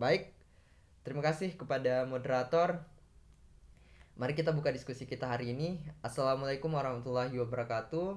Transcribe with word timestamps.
Baik, 0.00 0.32
terima 1.04 1.20
kasih 1.20 1.60
kepada 1.60 2.08
moderator. 2.08 2.80
Mari 4.16 4.32
kita 4.32 4.48
buka 4.48 4.72
diskusi 4.72 5.04
kita 5.04 5.28
hari 5.28 5.52
ini. 5.52 5.76
Assalamualaikum 6.00 6.72
warahmatullahi 6.72 7.36
wabarakatuh. 7.36 8.16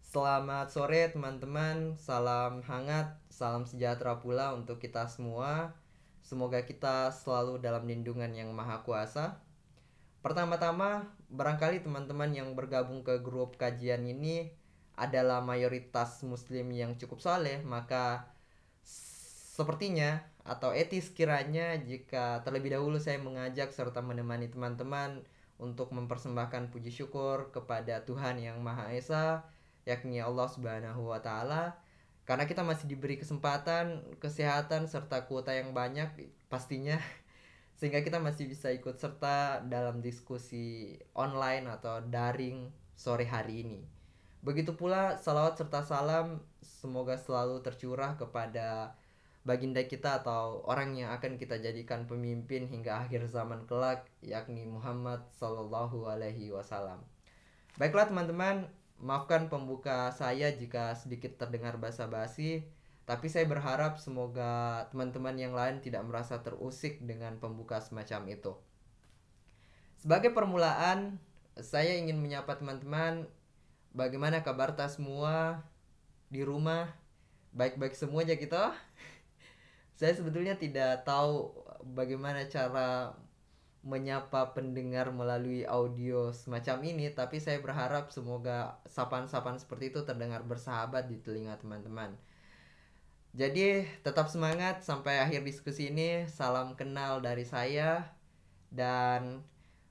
Selamat 0.00 0.72
sore 0.72 1.12
teman-teman, 1.12 2.00
salam 2.00 2.64
hangat, 2.64 3.12
salam 3.28 3.68
sejahtera 3.68 4.24
pula 4.24 4.56
untuk 4.56 4.80
kita 4.80 5.04
semua. 5.12 5.76
Semoga 6.24 6.64
kita 6.64 7.12
selalu 7.12 7.60
dalam 7.60 7.84
lindungan 7.84 8.32
yang 8.32 8.48
maha 8.56 8.80
kuasa. 8.88 9.44
Pertama-tama, 10.24 11.12
barangkali 11.28 11.84
teman-teman 11.84 12.32
yang 12.32 12.56
bergabung 12.56 13.04
ke 13.04 13.20
grup 13.20 13.60
kajian 13.60 14.00
ini 14.08 14.48
adalah 14.96 15.44
mayoritas 15.44 16.24
muslim 16.24 16.72
yang 16.72 16.96
cukup 16.96 17.20
soleh, 17.20 17.60
maka 17.68 18.32
sepertinya 19.58 20.24
atau 20.48 20.72
etis 20.72 21.12
kiranya 21.12 21.76
jika 21.76 22.40
terlebih 22.40 22.72
dahulu 22.72 22.96
saya 22.96 23.20
mengajak 23.20 23.68
serta 23.70 24.00
menemani 24.00 24.48
teman-teman 24.48 25.20
untuk 25.60 25.92
mempersembahkan 25.92 26.72
puji 26.72 26.88
syukur 26.88 27.52
kepada 27.52 28.00
Tuhan 28.08 28.40
yang 28.40 28.64
Maha 28.64 28.96
Esa 28.96 29.44
yakni 29.84 30.24
Allah 30.24 30.48
Subhanahu 30.48 31.12
wa 31.12 31.20
taala 31.20 31.76
karena 32.28 32.44
kita 32.44 32.60
masih 32.60 32.84
diberi 32.92 33.16
kesempatan, 33.16 34.04
kesehatan 34.20 34.84
serta 34.84 35.24
kuota 35.24 35.48
yang 35.56 35.72
banyak 35.72 36.12
pastinya 36.52 37.00
sehingga 37.80 38.04
kita 38.04 38.20
masih 38.20 38.44
bisa 38.44 38.68
ikut 38.68 39.00
serta 39.00 39.64
dalam 39.64 40.04
diskusi 40.04 41.00
online 41.16 41.64
atau 41.72 42.04
daring 42.04 42.68
sore 42.92 43.24
hari 43.24 43.64
ini. 43.64 43.80
Begitu 44.44 44.76
pula 44.76 45.16
salawat 45.16 45.56
serta 45.56 45.80
salam 45.80 46.44
semoga 46.60 47.16
selalu 47.16 47.64
tercurah 47.64 48.20
kepada 48.20 48.92
baginda 49.46 49.84
kita 49.86 50.22
atau 50.22 50.62
orang 50.66 50.98
yang 50.98 51.10
akan 51.14 51.38
kita 51.38 51.58
jadikan 51.62 52.04
pemimpin 52.04 52.66
hingga 52.66 53.06
akhir 53.06 53.26
zaman 53.30 53.64
kelak 53.64 54.06
yakni 54.20 54.66
Muhammad 54.66 55.24
Sallallahu 55.34 56.10
Alaihi 56.10 56.50
Wasallam. 56.50 57.02
Baiklah 57.78 58.10
teman-teman, 58.10 58.66
maafkan 58.98 59.46
pembuka 59.46 60.10
saya 60.10 60.50
jika 60.50 60.98
sedikit 60.98 61.38
terdengar 61.38 61.78
basa-basi, 61.78 62.66
tapi 63.08 63.30
saya 63.32 63.48
berharap 63.48 63.96
semoga 63.96 64.84
teman-teman 64.92 65.38
yang 65.38 65.54
lain 65.56 65.80
tidak 65.80 66.04
merasa 66.04 66.42
terusik 66.44 67.00
dengan 67.00 67.40
pembuka 67.40 67.80
semacam 67.80 68.34
itu. 68.34 68.52
Sebagai 69.96 70.34
permulaan, 70.34 71.16
saya 71.56 71.96
ingin 71.96 72.18
menyapa 72.20 72.58
teman-teman 72.58 73.26
bagaimana 73.96 74.44
kabar 74.46 74.76
tas 74.78 75.00
semua 75.00 75.64
di 76.28 76.44
rumah 76.44 76.92
baik-baik 77.56 77.96
semuanya 77.96 78.36
gitu 78.36 78.54
saya 79.98 80.14
sebetulnya 80.14 80.54
tidak 80.54 81.02
tahu 81.02 81.50
bagaimana 81.90 82.46
cara 82.46 83.18
menyapa 83.82 84.54
pendengar 84.54 85.10
melalui 85.10 85.66
audio 85.66 86.30
semacam 86.30 86.86
ini 86.86 87.10
tapi 87.10 87.42
saya 87.42 87.58
berharap 87.58 88.14
semoga 88.14 88.78
sapaan-sapaan 88.86 89.58
seperti 89.58 89.90
itu 89.90 90.06
terdengar 90.06 90.46
bersahabat 90.46 91.10
di 91.10 91.18
telinga 91.18 91.58
teman-teman. 91.58 92.14
Jadi 93.34 93.90
tetap 94.06 94.30
semangat 94.30 94.86
sampai 94.86 95.18
akhir 95.18 95.42
diskusi 95.42 95.90
ini. 95.90 96.30
Salam 96.30 96.78
kenal 96.78 97.18
dari 97.18 97.42
saya 97.42 98.06
dan 98.70 99.42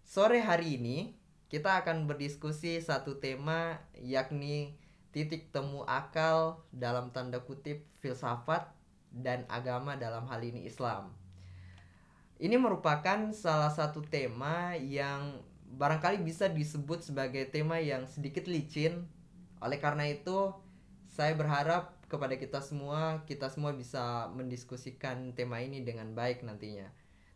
sore 0.08 0.40
hari 0.40 0.80
ini 0.80 1.20
kita 1.52 1.84
akan 1.84 2.08
berdiskusi 2.08 2.80
satu 2.80 3.20
tema 3.20 3.84
yakni 4.00 4.80
titik 5.12 5.52
temu 5.52 5.84
akal 5.84 6.64
dalam 6.72 7.12
tanda 7.12 7.44
kutip 7.44 7.84
filsafat 8.00 8.77
dan 9.22 9.46
agama 9.50 9.98
dalam 9.98 10.26
hal 10.30 10.42
ini 10.44 10.66
Islam. 10.66 11.14
Ini 12.38 12.54
merupakan 12.62 13.34
salah 13.34 13.74
satu 13.74 14.06
tema 14.06 14.78
yang 14.78 15.42
barangkali 15.74 16.22
bisa 16.22 16.46
disebut 16.48 17.02
sebagai 17.02 17.50
tema 17.50 17.82
yang 17.82 18.06
sedikit 18.06 18.46
licin. 18.46 19.10
Oleh 19.58 19.82
karena 19.82 20.06
itu, 20.06 20.54
saya 21.10 21.34
berharap 21.34 21.98
kepada 22.08 22.38
kita 22.38 22.62
semua, 22.62 23.26
kita 23.26 23.50
semua 23.50 23.74
bisa 23.74 24.30
mendiskusikan 24.38 25.34
tema 25.34 25.60
ini 25.60 25.82
dengan 25.82 26.14
baik 26.14 26.46
nantinya. 26.46 26.88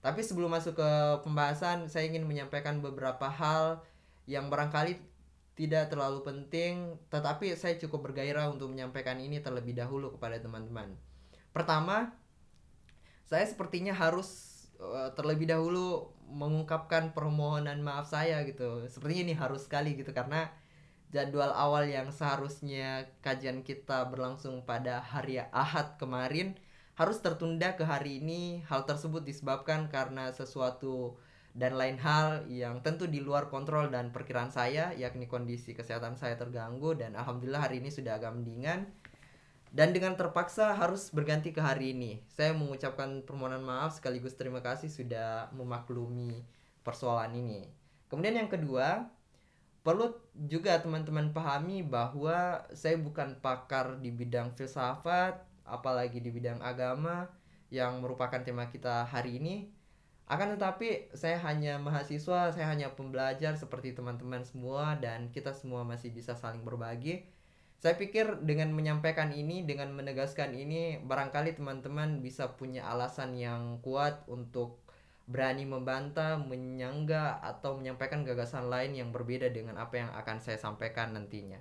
Tapi 0.02 0.22
sebelum 0.22 0.54
masuk 0.54 0.78
ke 0.78 0.92
pembahasan, 1.26 1.90
saya 1.90 2.10
ingin 2.10 2.26
menyampaikan 2.26 2.82
beberapa 2.82 3.30
hal 3.30 3.82
yang 4.26 4.50
barangkali 4.54 4.98
tidak 5.58 5.94
terlalu 5.94 6.26
penting, 6.26 6.98
tetapi 7.12 7.54
saya 7.54 7.78
cukup 7.78 8.10
bergairah 8.10 8.50
untuk 8.50 8.72
menyampaikan 8.72 9.20
ini 9.22 9.44
terlebih 9.44 9.78
dahulu 9.78 10.10
kepada 10.16 10.42
teman-teman. 10.42 10.96
Pertama, 11.52 12.16
saya 13.28 13.44
sepertinya 13.48 13.96
harus 13.96 14.62
uh, 14.80 15.12
terlebih 15.16 15.48
dahulu 15.48 16.12
mengungkapkan 16.32 17.12
permohonan 17.12 17.84
maaf 17.84 18.08
saya 18.08 18.44
gitu. 18.48 18.88
Sepertinya 18.88 19.24
ini 19.32 19.36
harus 19.36 19.68
sekali 19.68 20.00
gitu 20.00 20.16
karena 20.16 20.52
jadwal 21.12 21.52
awal 21.52 21.84
yang 21.88 22.10
seharusnya 22.12 23.12
kajian 23.20 23.68
kita 23.68 24.08
berlangsung 24.08 24.64
pada 24.64 25.04
hari 25.04 25.44
Ahad 25.52 26.00
kemarin 26.00 26.56
harus 26.96 27.20
tertunda 27.20 27.76
ke 27.76 27.84
hari 27.84 28.24
ini. 28.24 28.64
Hal 28.72 28.88
tersebut 28.88 29.28
disebabkan 29.28 29.92
karena 29.92 30.32
sesuatu 30.32 31.20
dan 31.52 31.76
lain 31.76 32.00
hal 32.00 32.48
yang 32.48 32.80
tentu 32.80 33.12
di 33.12 33.20
luar 33.20 33.52
kontrol 33.52 33.92
dan 33.92 34.16
perkiraan 34.16 34.56
saya 34.56 34.96
yakni 34.96 35.28
kondisi 35.28 35.76
kesehatan 35.76 36.16
saya 36.16 36.40
terganggu 36.40 36.96
dan 36.96 37.12
alhamdulillah 37.12 37.68
hari 37.68 37.84
ini 37.84 37.92
sudah 37.92 38.16
agak 38.16 38.32
mendingan 38.32 38.88
dan 39.72 39.96
dengan 39.96 40.20
terpaksa 40.20 40.76
harus 40.76 41.08
berganti 41.16 41.56
ke 41.56 41.64
hari 41.64 41.96
ini. 41.96 42.20
Saya 42.28 42.52
mengucapkan 42.52 43.24
permohonan 43.24 43.64
maaf 43.64 43.96
sekaligus 43.96 44.36
terima 44.36 44.60
kasih 44.60 44.92
sudah 44.92 45.48
memaklumi 45.56 46.44
persoalan 46.84 47.32
ini. 47.40 47.72
Kemudian 48.12 48.36
yang 48.36 48.52
kedua, 48.52 49.08
perlu 49.80 50.12
juga 50.36 50.76
teman-teman 50.84 51.32
pahami 51.32 51.88
bahwa 51.88 52.68
saya 52.76 53.00
bukan 53.00 53.40
pakar 53.40 54.04
di 54.04 54.12
bidang 54.12 54.52
filsafat, 54.60 55.40
apalagi 55.64 56.20
di 56.20 56.28
bidang 56.36 56.60
agama 56.60 57.32
yang 57.72 58.04
merupakan 58.04 58.44
tema 58.44 58.68
kita 58.68 59.08
hari 59.08 59.40
ini. 59.40 59.72
Akan 60.28 60.52
tetapi 60.52 61.16
saya 61.16 61.40
hanya 61.48 61.80
mahasiswa, 61.80 62.52
saya 62.52 62.68
hanya 62.68 62.92
pembelajar 62.92 63.56
seperti 63.56 63.96
teman-teman 63.96 64.44
semua 64.44 65.00
dan 65.00 65.32
kita 65.32 65.56
semua 65.56 65.88
masih 65.88 66.12
bisa 66.12 66.36
saling 66.36 66.64
berbagi 66.64 67.24
saya 67.82 67.98
pikir 67.98 68.46
dengan 68.46 68.70
menyampaikan 68.78 69.34
ini, 69.34 69.66
dengan 69.66 69.90
menegaskan 69.98 70.54
ini, 70.54 71.02
barangkali 71.02 71.58
teman-teman 71.58 72.22
bisa 72.22 72.54
punya 72.54 72.86
alasan 72.86 73.34
yang 73.34 73.82
kuat 73.82 74.22
untuk 74.30 74.86
berani 75.26 75.66
membantah, 75.66 76.38
menyangga, 76.38 77.42
atau 77.42 77.82
menyampaikan 77.82 78.22
gagasan 78.22 78.70
lain 78.70 78.94
yang 78.94 79.10
berbeda 79.10 79.50
dengan 79.50 79.82
apa 79.82 79.98
yang 79.98 80.14
akan 80.14 80.38
saya 80.38 80.62
sampaikan 80.62 81.18
nantinya. 81.18 81.58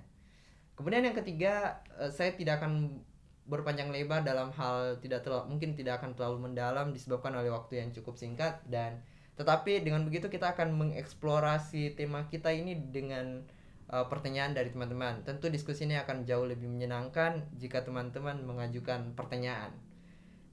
Kemudian 0.77 1.09
yang 1.09 1.17
ketiga, 1.17 1.81
eh, 1.97 2.13
saya 2.13 2.37
tidak 2.37 2.61
akan 2.61 3.01
berpanjang 3.49 3.89
lebar 3.89 4.21
dalam 4.21 4.53
hal 4.53 5.01
tidak 5.01 5.25
terlalu 5.25 5.57
mungkin 5.57 5.73
tidak 5.73 5.97
akan 5.97 6.13
terlalu 6.13 6.45
mendalam 6.45 6.93
disebabkan 6.93 7.33
oleh 7.33 7.49
waktu 7.49 7.81
yang 7.81 7.89
cukup 7.89 8.13
singkat 8.13 8.61
dan 8.69 9.01
tetapi 9.33 9.81
dengan 9.81 10.05
begitu 10.05 10.29
kita 10.29 10.53
akan 10.53 10.77
mengeksplorasi 10.77 11.97
tema 11.97 12.29
kita 12.29 12.53
ini 12.53 12.77
dengan 12.93 13.41
uh, 13.91 14.07
pertanyaan 14.07 14.55
dari 14.55 14.71
teman-teman. 14.71 15.21
Tentu 15.27 15.51
diskusi 15.51 15.83
ini 15.85 15.99
akan 15.99 16.23
jauh 16.23 16.47
lebih 16.47 16.71
menyenangkan 16.71 17.51
jika 17.59 17.83
teman-teman 17.83 18.39
mengajukan 18.41 19.13
pertanyaan. 19.13 19.75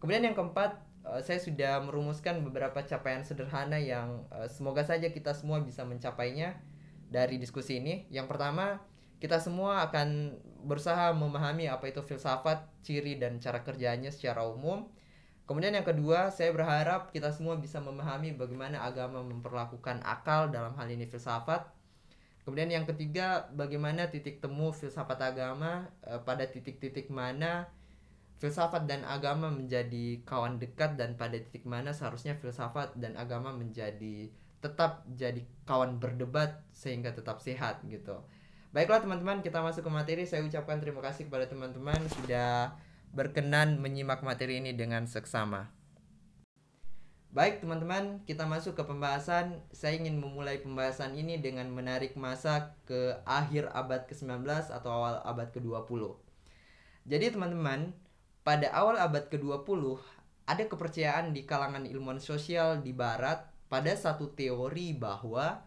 Kemudian 0.03 0.27
yang 0.27 0.37
keempat, 0.37 0.83
uh, 1.07 1.23
saya 1.23 1.39
sudah 1.39 1.81
merumuskan 1.87 2.43
beberapa 2.43 2.83
capaian 2.83 3.23
sederhana 3.23 3.79
yang 3.79 4.27
uh, 4.35 4.51
semoga 4.51 4.83
saja 4.83 5.09
kita 5.15 5.33
semua 5.33 5.63
bisa 5.63 5.87
mencapainya 5.87 6.59
dari 7.09 7.39
diskusi 7.39 7.79
ini. 7.79 8.11
Yang 8.11 8.27
pertama, 8.35 8.83
kita 9.23 9.39
semua 9.39 9.87
akan 9.87 10.39
berusaha 10.67 11.15
memahami 11.15 11.71
apa 11.71 11.87
itu 11.89 12.03
filsafat, 12.03 12.67
ciri 12.83 13.17
dan 13.17 13.39
cara 13.39 13.63
kerjanya 13.63 14.11
secara 14.11 14.45
umum. 14.47 14.91
Kemudian 15.49 15.73
yang 15.73 15.87
kedua, 15.87 16.29
saya 16.29 16.53
berharap 16.53 17.09
kita 17.09 17.33
semua 17.33 17.57
bisa 17.57 17.81
memahami 17.81 18.37
bagaimana 18.37 18.85
agama 18.85 19.25
memperlakukan 19.25 20.05
akal 20.05 20.53
dalam 20.53 20.77
hal 20.77 20.85
ini 20.93 21.09
filsafat 21.09 21.78
Kemudian 22.49 22.73
yang 22.73 22.89
ketiga, 22.89 23.45
bagaimana 23.53 24.09
titik 24.09 24.41
temu 24.41 24.73
filsafat 24.73 25.21
agama 25.21 25.85
e, 26.01 26.17
pada 26.25 26.49
titik-titik 26.49 27.13
mana 27.13 27.69
filsafat 28.41 28.89
dan 28.89 29.05
agama 29.05 29.53
menjadi 29.53 30.25
kawan 30.25 30.57
dekat 30.57 30.97
dan 30.97 31.13
pada 31.21 31.37
titik 31.37 31.69
mana 31.69 31.93
seharusnya 31.93 32.41
filsafat 32.41 32.97
dan 32.97 33.21
agama 33.21 33.53
menjadi 33.53 34.33
tetap 34.65 35.05
jadi 35.13 35.45
kawan 35.69 36.01
berdebat 36.01 36.65
sehingga 36.73 37.13
tetap 37.13 37.45
sehat 37.45 37.85
gitu. 37.85 38.17
Baiklah 38.73 39.05
teman-teman, 39.05 39.45
kita 39.45 39.61
masuk 39.61 39.85
ke 39.85 39.93
materi. 39.93 40.25
Saya 40.25 40.41
ucapkan 40.41 40.81
terima 40.81 41.05
kasih 41.05 41.29
kepada 41.29 41.53
teman-teman 41.53 42.01
sudah 42.17 42.73
berkenan 43.13 43.77
menyimak 43.77 44.25
materi 44.25 44.57
ini 44.57 44.73
dengan 44.73 45.05
seksama. 45.05 45.69
Baik 47.29 47.61
teman-teman, 47.61 48.25
kita 48.25 48.49
masuk 48.49 48.73
ke 48.73 48.89
pembahasan. 48.89 49.61
Saya 49.69 50.01
ingin 50.01 50.17
memulai 50.17 50.65
pembahasan 50.65 51.13
ini 51.13 51.37
dengan 51.37 51.69
menarik 51.69 52.17
masa 52.17 52.73
ke 52.89 53.21
akhir 53.29 53.69
abad 53.77 54.09
ke-19 54.09 54.49
atau 54.49 54.89
awal 54.89 55.21
abad 55.21 55.53
ke-20. 55.53 56.09
Jadi 57.05 57.37
teman-teman, 57.37 57.93
pada 58.41 58.73
awal 58.73 58.97
abad 58.97 59.29
ke-20 59.29 60.01
ada 60.49 60.65
kepercayaan 60.65 61.37
di 61.37 61.45
kalangan 61.45 61.85
ilmuwan 61.85 62.17
sosial 62.17 62.81
di 62.81 62.97
barat 62.97 63.45
pada 63.69 63.93
satu 63.93 64.33
teori 64.33 64.97
bahwa 64.97 65.61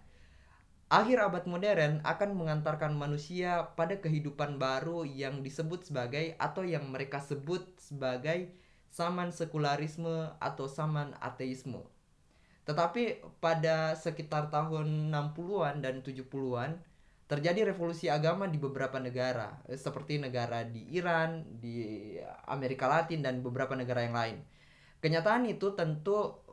akhir 0.90 1.30
abad 1.30 1.46
modern 1.46 2.02
akan 2.02 2.42
mengantarkan 2.42 2.98
manusia 2.98 3.70
pada 3.78 4.02
kehidupan 4.02 4.58
baru 4.58 5.06
yang 5.06 5.46
disebut 5.46 5.86
sebagai 5.86 6.34
atau 6.42 6.66
yang 6.66 6.90
mereka 6.90 7.22
sebut 7.22 7.70
sebagai 7.78 8.50
saman 8.92 9.32
sekularisme 9.32 10.36
atau 10.38 10.68
saman 10.68 11.16
ateisme. 11.24 11.80
Tetapi 12.68 13.24
pada 13.40 13.96
sekitar 13.96 14.52
tahun 14.52 15.10
60-an 15.10 15.82
dan 15.82 16.04
70-an 16.04 16.78
terjadi 17.32 17.72
revolusi 17.72 18.12
agama 18.12 18.44
di 18.52 18.60
beberapa 18.60 19.00
negara 19.00 19.64
seperti 19.72 20.20
negara 20.20 20.68
di 20.68 20.84
Iran, 20.92 21.48
di 21.64 22.20
Amerika 22.52 22.92
Latin 22.92 23.24
dan 23.24 23.40
beberapa 23.40 23.72
negara 23.72 24.04
yang 24.04 24.12
lain. 24.12 24.38
Kenyataan 25.02 25.50
itu 25.50 25.74
tentu 25.74 26.44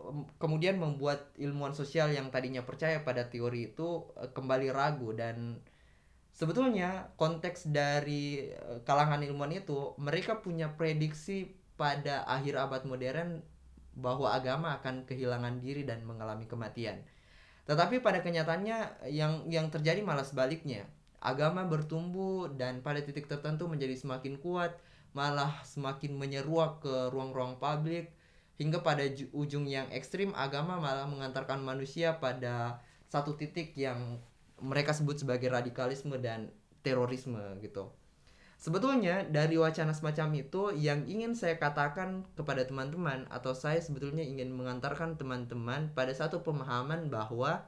kemudian 0.40 0.80
membuat 0.80 1.34
ilmuwan 1.36 1.76
sosial 1.76 2.08
yang 2.14 2.32
tadinya 2.32 2.64
percaya 2.64 3.04
pada 3.04 3.28
teori 3.28 3.74
itu 3.74 4.08
e, 4.16 4.32
kembali 4.32 4.72
ragu 4.72 5.12
dan 5.12 5.60
sebetulnya 6.32 7.12
konteks 7.20 7.68
dari 7.68 8.48
e, 8.48 8.80
kalangan 8.88 9.20
ilmuwan 9.20 9.52
itu 9.52 9.92
mereka 10.00 10.40
punya 10.40 10.72
prediksi 10.72 11.57
pada 11.78 12.26
akhir 12.26 12.58
abad 12.58 12.82
modern 12.84 13.40
bahwa 13.94 14.34
agama 14.34 14.74
akan 14.78 15.06
kehilangan 15.06 15.62
diri 15.62 15.86
dan 15.86 16.02
mengalami 16.02 16.44
kematian. 16.50 17.02
Tetapi 17.70 18.02
pada 18.02 18.20
kenyataannya 18.20 19.08
yang 19.14 19.46
yang 19.46 19.70
terjadi 19.70 20.02
malah 20.02 20.26
sebaliknya. 20.26 20.86
Agama 21.18 21.66
bertumbuh 21.66 22.50
dan 22.54 22.82
pada 22.82 23.02
titik 23.02 23.26
tertentu 23.26 23.66
menjadi 23.66 23.98
semakin 23.98 24.38
kuat, 24.38 24.78
malah 25.12 25.50
semakin 25.66 26.14
menyeruak 26.14 26.78
ke 26.82 27.10
ruang-ruang 27.10 27.58
publik 27.58 28.14
hingga 28.58 28.82
pada 28.82 29.06
ujung 29.34 29.70
yang 29.70 29.86
ekstrim 29.94 30.34
agama 30.34 30.78
malah 30.82 31.06
mengantarkan 31.06 31.62
manusia 31.62 32.18
pada 32.18 32.82
satu 33.06 33.38
titik 33.38 33.74
yang 33.78 34.18
mereka 34.58 34.90
sebut 34.90 35.18
sebagai 35.18 35.50
radikalisme 35.50 36.18
dan 36.18 36.50
terorisme 36.82 37.38
gitu. 37.62 37.90
Sebetulnya 38.58 39.22
dari 39.22 39.54
wacana 39.54 39.94
semacam 39.94 40.34
itu 40.34 40.74
yang 40.74 41.06
ingin 41.06 41.38
saya 41.38 41.54
katakan 41.62 42.26
kepada 42.34 42.66
teman-teman 42.66 43.22
atau 43.30 43.54
saya 43.54 43.78
sebetulnya 43.78 44.26
ingin 44.26 44.50
mengantarkan 44.50 45.14
teman-teman 45.14 45.94
pada 45.94 46.10
satu 46.10 46.42
pemahaman 46.42 47.06
bahwa 47.06 47.62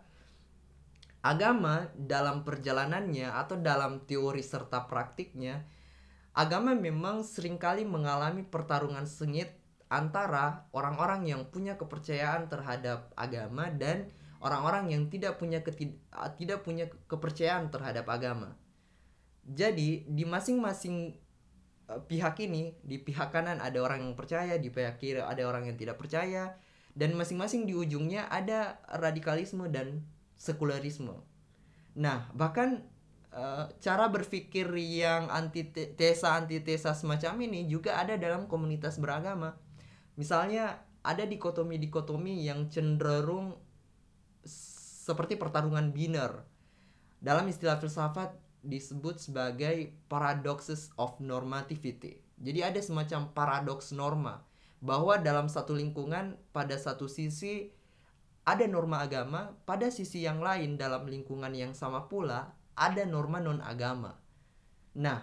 agama 1.22 1.86
dalam 1.94 2.42
perjalanannya 2.42 3.30
atau 3.30 3.54
dalam 3.62 4.02
teori 4.02 4.42
serta 4.42 4.90
praktiknya 4.90 5.62
agama 6.34 6.74
memang 6.74 7.22
sering 7.22 7.54
kali 7.54 7.86
mengalami 7.86 8.42
pertarungan 8.42 9.06
sengit 9.06 9.52
antara 9.90 10.66
orang-orang 10.74 11.26
yang 11.26 11.42
punya 11.50 11.78
kepercayaan 11.78 12.50
terhadap 12.50 13.10
agama 13.14 13.70
dan 13.70 14.10
orang-orang 14.42 14.90
yang 14.90 15.06
tidak 15.06 15.36
punya 15.36 15.62
tidak 16.38 16.58
punya 16.62 16.86
kepercayaan 17.10 17.68
terhadap 17.68 18.06
agama. 18.06 18.54
Jadi 19.44 20.04
di 20.04 20.24
masing-masing 20.24 21.16
uh, 21.88 22.02
pihak 22.04 22.36
ini, 22.44 22.76
di 22.84 23.00
pihak 23.00 23.32
kanan 23.32 23.58
ada 23.58 23.78
orang 23.80 24.04
yang 24.04 24.14
percaya, 24.16 24.60
di 24.60 24.68
pihak 24.68 25.00
kiri 25.00 25.22
ada 25.22 25.42
orang 25.48 25.68
yang 25.68 25.76
tidak 25.80 25.96
percaya, 25.96 26.56
dan 26.92 27.14
masing-masing 27.16 27.64
di 27.64 27.72
ujungnya 27.72 28.28
ada 28.28 28.82
radikalisme 28.90 29.66
dan 29.72 30.04
sekularisme. 30.36 31.14
Nah, 31.96 32.28
bahkan 32.36 32.84
uh, 33.32 33.70
cara 33.80 34.06
berpikir 34.12 34.66
yang 34.78 35.32
antitesa 35.32 36.36
antitesa 36.36 36.94
semacam 36.94 37.46
ini 37.46 37.66
juga 37.66 37.98
ada 37.98 38.14
dalam 38.20 38.46
komunitas 38.46 39.00
beragama 39.00 39.56
Misalnya 40.20 40.84
ada 41.00 41.24
dikotomi-dikotomi 41.24 42.44
yang 42.44 42.68
cenderung 42.68 43.56
seperti 44.44 45.40
pertarungan 45.40 45.96
biner. 45.96 46.44
Dalam 47.24 47.48
istilah 47.48 47.80
filsafat 47.80 48.36
disebut 48.64 49.20
sebagai 49.20 49.94
paradoxes 50.10 50.92
of 51.00 51.16
normativity. 51.20 52.20
Jadi 52.40 52.60
ada 52.64 52.80
semacam 52.80 53.32
paradoks 53.32 53.92
norma 53.92 54.44
bahwa 54.80 55.20
dalam 55.20 55.48
satu 55.48 55.76
lingkungan 55.76 56.40
pada 56.56 56.76
satu 56.80 57.04
sisi 57.04 57.68
ada 58.48 58.64
norma 58.64 59.04
agama, 59.04 59.52
pada 59.68 59.92
sisi 59.92 60.24
yang 60.24 60.40
lain 60.40 60.80
dalam 60.80 61.04
lingkungan 61.04 61.52
yang 61.52 61.76
sama 61.76 62.08
pula 62.08 62.56
ada 62.72 63.04
norma 63.04 63.38
non 63.38 63.60
agama. 63.60 64.16
Nah, 64.96 65.20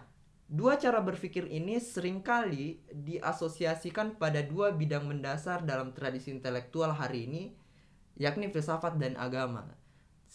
Dua 0.47 0.79
cara 0.79 1.03
berpikir 1.03 1.43
ini 1.51 1.75
sering 1.75 2.23
kali 2.23 2.79
diasosiasikan 2.87 4.15
pada 4.15 4.39
dua 4.39 4.71
bidang 4.71 5.03
mendasar 5.03 5.67
dalam 5.67 5.91
tradisi 5.91 6.31
intelektual 6.31 6.95
hari 6.95 7.27
ini, 7.27 7.43
yakni 8.15 8.47
filsafat 8.47 8.95
dan 8.95 9.19
agama. 9.19 9.67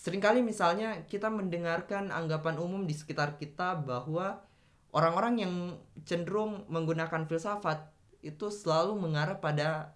Seringkali 0.03 0.43
misalnya 0.43 1.07
kita 1.07 1.31
mendengarkan 1.31 2.11
anggapan 2.11 2.59
umum 2.59 2.91
di 2.91 2.91
sekitar 2.91 3.39
kita 3.39 3.79
bahwa 3.79 4.43
orang-orang 4.91 5.35
yang 5.39 5.55
cenderung 6.03 6.67
menggunakan 6.67 7.23
filsafat 7.31 7.87
itu 8.19 8.51
selalu 8.51 8.99
mengarah 8.99 9.39
pada 9.39 9.95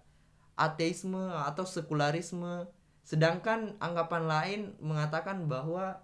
ateisme 0.55 1.19
atau 1.43 1.67
sekularisme, 1.67 2.71
sedangkan 3.03 3.75
anggapan 3.83 4.23
lain 4.31 4.61
mengatakan 4.79 5.43
bahwa 5.51 5.99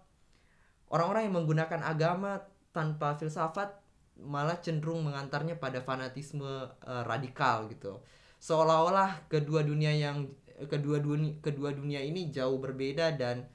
orang-orang 0.91 1.31
yang 1.31 1.35
menggunakan 1.39 1.81
agama 1.87 2.43
tanpa 2.75 3.15
filsafat 3.15 3.71
malah 4.19 4.59
cenderung 4.59 5.07
mengantarnya 5.07 5.55
pada 5.55 5.79
fanatisme 5.79 6.43
uh, 6.43 7.03
radikal 7.07 7.71
gitu. 7.71 8.03
Seolah-olah 8.43 9.31
kedua 9.31 9.63
dunia 9.63 9.95
yang 9.95 10.27
kedua 10.67 10.99
dunia 10.99 11.39
kedua 11.39 11.71
dunia 11.71 12.03
ini 12.03 12.27
jauh 12.35 12.59
berbeda 12.59 13.15
dan 13.15 13.47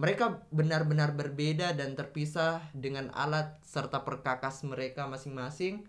mereka 0.00 0.40
benar-benar 0.48 1.12
berbeda 1.12 1.76
dan 1.76 1.92
terpisah 1.92 2.64
dengan 2.72 3.12
alat 3.12 3.60
serta 3.60 4.02
perkakas 4.02 4.64
mereka 4.64 5.04
masing-masing 5.04 5.84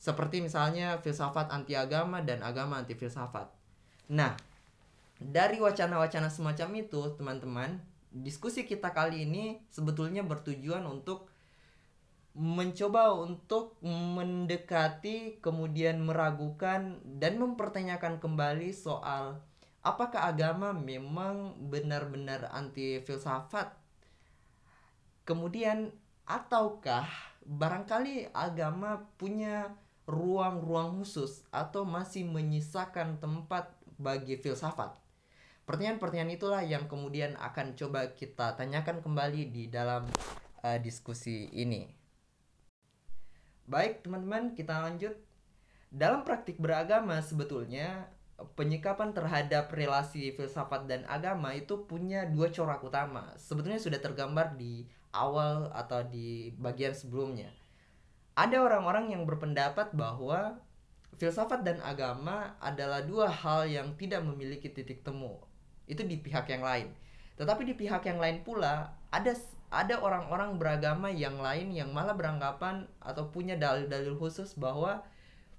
seperti 0.00 0.40
misalnya 0.40 0.96
filsafat 1.04 1.52
anti 1.52 1.76
agama 1.76 2.24
dan 2.24 2.40
agama 2.40 2.80
anti 2.80 2.96
filsafat. 2.96 3.52
Nah, 4.08 4.32
dari 5.20 5.60
wacana-wacana 5.60 6.32
semacam 6.32 6.80
itu, 6.80 7.12
teman-teman, 7.20 7.76
diskusi 8.08 8.64
kita 8.64 8.96
kali 8.96 9.28
ini 9.28 9.60
sebetulnya 9.68 10.24
bertujuan 10.24 10.88
untuk 10.88 11.28
mencoba 12.32 13.12
untuk 13.12 13.76
mendekati 13.84 15.42
kemudian 15.44 16.00
meragukan 16.00 16.96
dan 17.04 17.36
mempertanyakan 17.36 18.22
kembali 18.22 18.70
soal 18.70 19.42
apakah 19.80 20.28
agama 20.32 20.72
memang 20.76 21.56
benar-benar 21.68 22.52
anti 22.52 23.00
filsafat 23.00 23.72
kemudian 25.24 25.94
ataukah 26.26 27.06
barangkali 27.46 28.30
agama 28.30 29.08
punya 29.16 29.72
ruang-ruang 30.10 31.02
khusus 31.02 31.46
atau 31.54 31.86
masih 31.86 32.26
menyisakan 32.26 33.22
tempat 33.22 33.70
bagi 33.94 34.34
filsafat? 34.34 34.98
Pertanyaan-pertanyaan 35.70 36.34
itulah 36.34 36.62
yang 36.66 36.90
kemudian 36.90 37.38
akan 37.38 37.78
coba 37.78 38.10
kita 38.18 38.58
tanyakan 38.58 38.98
kembali 39.06 39.54
di 39.54 39.70
dalam 39.70 40.02
uh, 40.66 40.78
diskusi 40.82 41.46
ini. 41.54 41.86
Baik, 43.70 44.02
teman-teman, 44.02 44.58
kita 44.58 44.82
lanjut. 44.82 45.14
Dalam 45.94 46.26
praktik 46.26 46.58
beragama 46.58 47.22
sebetulnya 47.22 48.10
penyikapan 48.56 49.12
terhadap 49.12 49.72
relasi 49.72 50.32
filsafat 50.32 50.88
dan 50.88 51.04
agama 51.08 51.52
itu 51.52 51.84
punya 51.84 52.26
dua 52.28 52.48
corak 52.52 52.80
utama. 52.84 53.32
Sebetulnya 53.36 53.80
sudah 53.80 54.00
tergambar 54.00 54.56
di 54.56 54.88
awal 55.10 55.70
atau 55.74 56.02
di 56.06 56.54
bagian 56.56 56.94
sebelumnya. 56.94 57.50
Ada 58.38 58.62
orang-orang 58.62 59.12
yang 59.12 59.26
berpendapat 59.28 59.92
bahwa 59.92 60.56
filsafat 61.20 61.60
dan 61.66 61.82
agama 61.84 62.56
adalah 62.62 63.04
dua 63.04 63.28
hal 63.28 63.68
yang 63.68 63.92
tidak 64.00 64.24
memiliki 64.24 64.72
titik 64.72 65.04
temu. 65.04 65.42
Itu 65.84 66.06
di 66.06 66.16
pihak 66.16 66.48
yang 66.48 66.64
lain. 66.64 66.88
Tetapi 67.36 67.62
di 67.68 67.74
pihak 67.76 68.04
yang 68.08 68.20
lain 68.22 68.40
pula 68.46 68.94
ada 69.10 69.32
ada 69.70 70.02
orang-orang 70.02 70.58
beragama 70.58 71.12
yang 71.14 71.38
lain 71.38 71.70
yang 71.70 71.94
malah 71.94 72.14
beranggapan 72.14 72.90
atau 72.98 73.30
punya 73.30 73.54
dalil-dalil 73.54 74.18
khusus 74.18 74.58
bahwa 74.58 75.02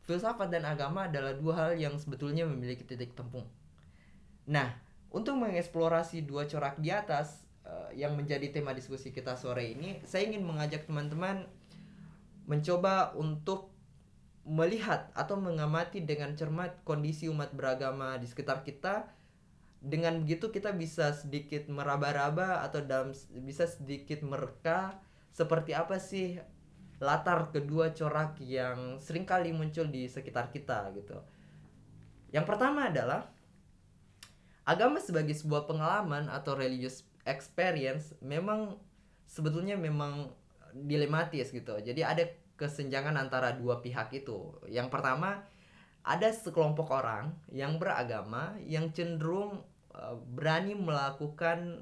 filsafat 0.02 0.50
dan 0.50 0.66
agama 0.66 1.06
adalah 1.08 1.38
dua 1.38 1.54
hal 1.58 1.72
yang 1.78 1.96
sebetulnya 1.98 2.46
memiliki 2.46 2.82
titik 2.86 3.14
temu. 3.14 3.46
Nah, 4.50 4.74
untuk 5.14 5.38
mengeksplorasi 5.38 6.26
dua 6.26 6.50
corak 6.50 6.80
di 6.82 6.90
atas 6.90 7.46
uh, 7.68 7.94
yang 7.94 8.18
menjadi 8.18 8.50
tema 8.50 8.74
diskusi 8.74 9.14
kita 9.14 9.38
sore 9.38 9.72
ini, 9.72 10.02
saya 10.08 10.26
ingin 10.26 10.42
mengajak 10.42 10.90
teman-teman 10.90 11.46
mencoba 12.50 13.14
untuk 13.14 13.70
melihat 14.42 15.14
atau 15.14 15.38
mengamati 15.38 16.02
dengan 16.02 16.34
cermat 16.34 16.82
kondisi 16.82 17.30
umat 17.30 17.54
beragama 17.54 18.18
di 18.18 18.26
sekitar 18.26 18.66
kita 18.66 19.06
dengan 19.82 20.22
begitu 20.22 20.50
kita 20.50 20.74
bisa 20.74 21.14
sedikit 21.14 21.70
meraba-raba 21.70 22.66
atau 22.66 22.82
dalam 22.82 23.14
bisa 23.46 23.70
sedikit 23.70 24.22
mereka 24.26 24.98
seperti 25.34 25.74
apa 25.74 25.98
sih 25.98 26.38
latar 27.02 27.50
kedua 27.50 27.90
corak 27.98 28.38
yang 28.46 29.02
sering 29.02 29.26
kali 29.26 29.50
muncul 29.50 29.90
di 29.90 30.06
sekitar 30.06 30.54
kita 30.54 30.94
gitu. 30.94 31.18
Yang 32.30 32.46
pertama 32.46 32.94
adalah 32.94 33.26
agama 34.64 35.02
sebagai 35.02 35.34
sebuah 35.34 35.66
pengalaman 35.66 36.30
atau 36.30 36.54
religious 36.54 37.02
experience 37.26 38.14
memang 38.22 38.78
sebetulnya 39.26 39.76
memang 39.76 40.30
dilematis 40.78 41.50
gitu. 41.50 41.82
Jadi 41.82 42.06
ada 42.06 42.24
kesenjangan 42.56 43.18
antara 43.18 43.58
dua 43.58 43.82
pihak 43.82 44.14
itu. 44.14 44.54
Yang 44.70 44.94
pertama 44.94 45.42
ada 46.06 46.30
sekelompok 46.30 46.94
orang 46.94 47.34
yang 47.50 47.82
beragama 47.82 48.54
yang 48.62 48.94
cenderung 48.94 49.66
uh, 49.98 50.18
berani 50.38 50.78
melakukan 50.78 51.82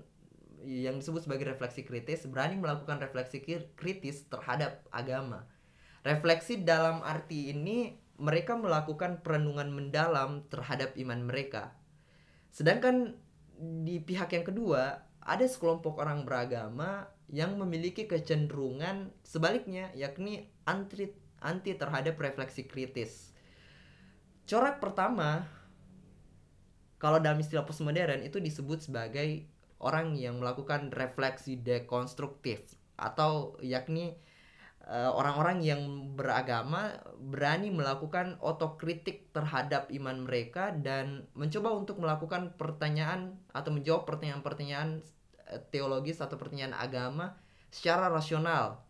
yang 0.65 0.99
disebut 0.99 1.27
sebagai 1.27 1.47
refleksi 1.47 1.87
kritis, 1.87 2.27
berani 2.27 2.59
melakukan 2.59 2.99
refleksi 2.99 3.43
kritis 3.75 4.27
terhadap 4.27 4.83
agama. 4.91 5.47
Refleksi 6.03 6.63
dalam 6.63 7.03
arti 7.03 7.51
ini 7.51 7.99
mereka 8.19 8.59
melakukan 8.59 9.23
perenungan 9.23 9.71
mendalam 9.71 10.43
terhadap 10.51 10.95
iman 10.99 11.23
mereka. 11.23 11.75
Sedangkan 12.51 13.15
di 13.59 13.99
pihak 14.03 14.31
yang 14.35 14.43
kedua, 14.47 15.03
ada 15.23 15.45
sekelompok 15.47 15.99
orang 15.99 16.23
beragama 16.23 17.07
yang 17.29 17.55
memiliki 17.55 18.07
kecenderungan 18.09 19.11
sebaliknya, 19.23 19.91
yakni 19.95 20.49
anti 20.67 21.11
anti 21.39 21.75
terhadap 21.75 22.19
refleksi 22.19 22.67
kritis. 22.67 23.31
Corak 24.49 24.83
pertama 24.83 25.47
kalau 26.99 27.21
dalam 27.23 27.39
istilah 27.39 27.63
postmodern 27.63 28.27
itu 28.27 28.43
disebut 28.43 28.83
sebagai 28.83 29.47
orang 29.79 30.15
yang 30.15 30.39
melakukan 30.39 30.91
refleksi 30.91 31.59
dekonstruktif 31.59 32.63
atau 32.99 33.55
yakni 33.63 34.19
Eh, 34.89 35.11
orang-orang 35.13 35.61
yang 35.61 35.81
beragama 36.17 36.97
berani 37.21 37.69
melakukan 37.69 38.41
otokritik 38.41 39.29
terhadap 39.29 39.85
iman 39.93 40.25
mereka 40.25 40.73
dan 40.73 41.29
mencoba 41.37 41.77
untuk 41.77 42.01
melakukan 42.01 42.57
pertanyaan 42.57 43.37
atau 43.53 43.69
menjawab 43.69 44.09
pertanyaan-pertanyaan 44.09 45.05
eh, 45.45 45.61
teologis 45.69 46.17
atau 46.17 46.41
pertanyaan 46.41 46.73
agama 46.73 47.37
secara 47.69 48.09
rasional. 48.09 48.81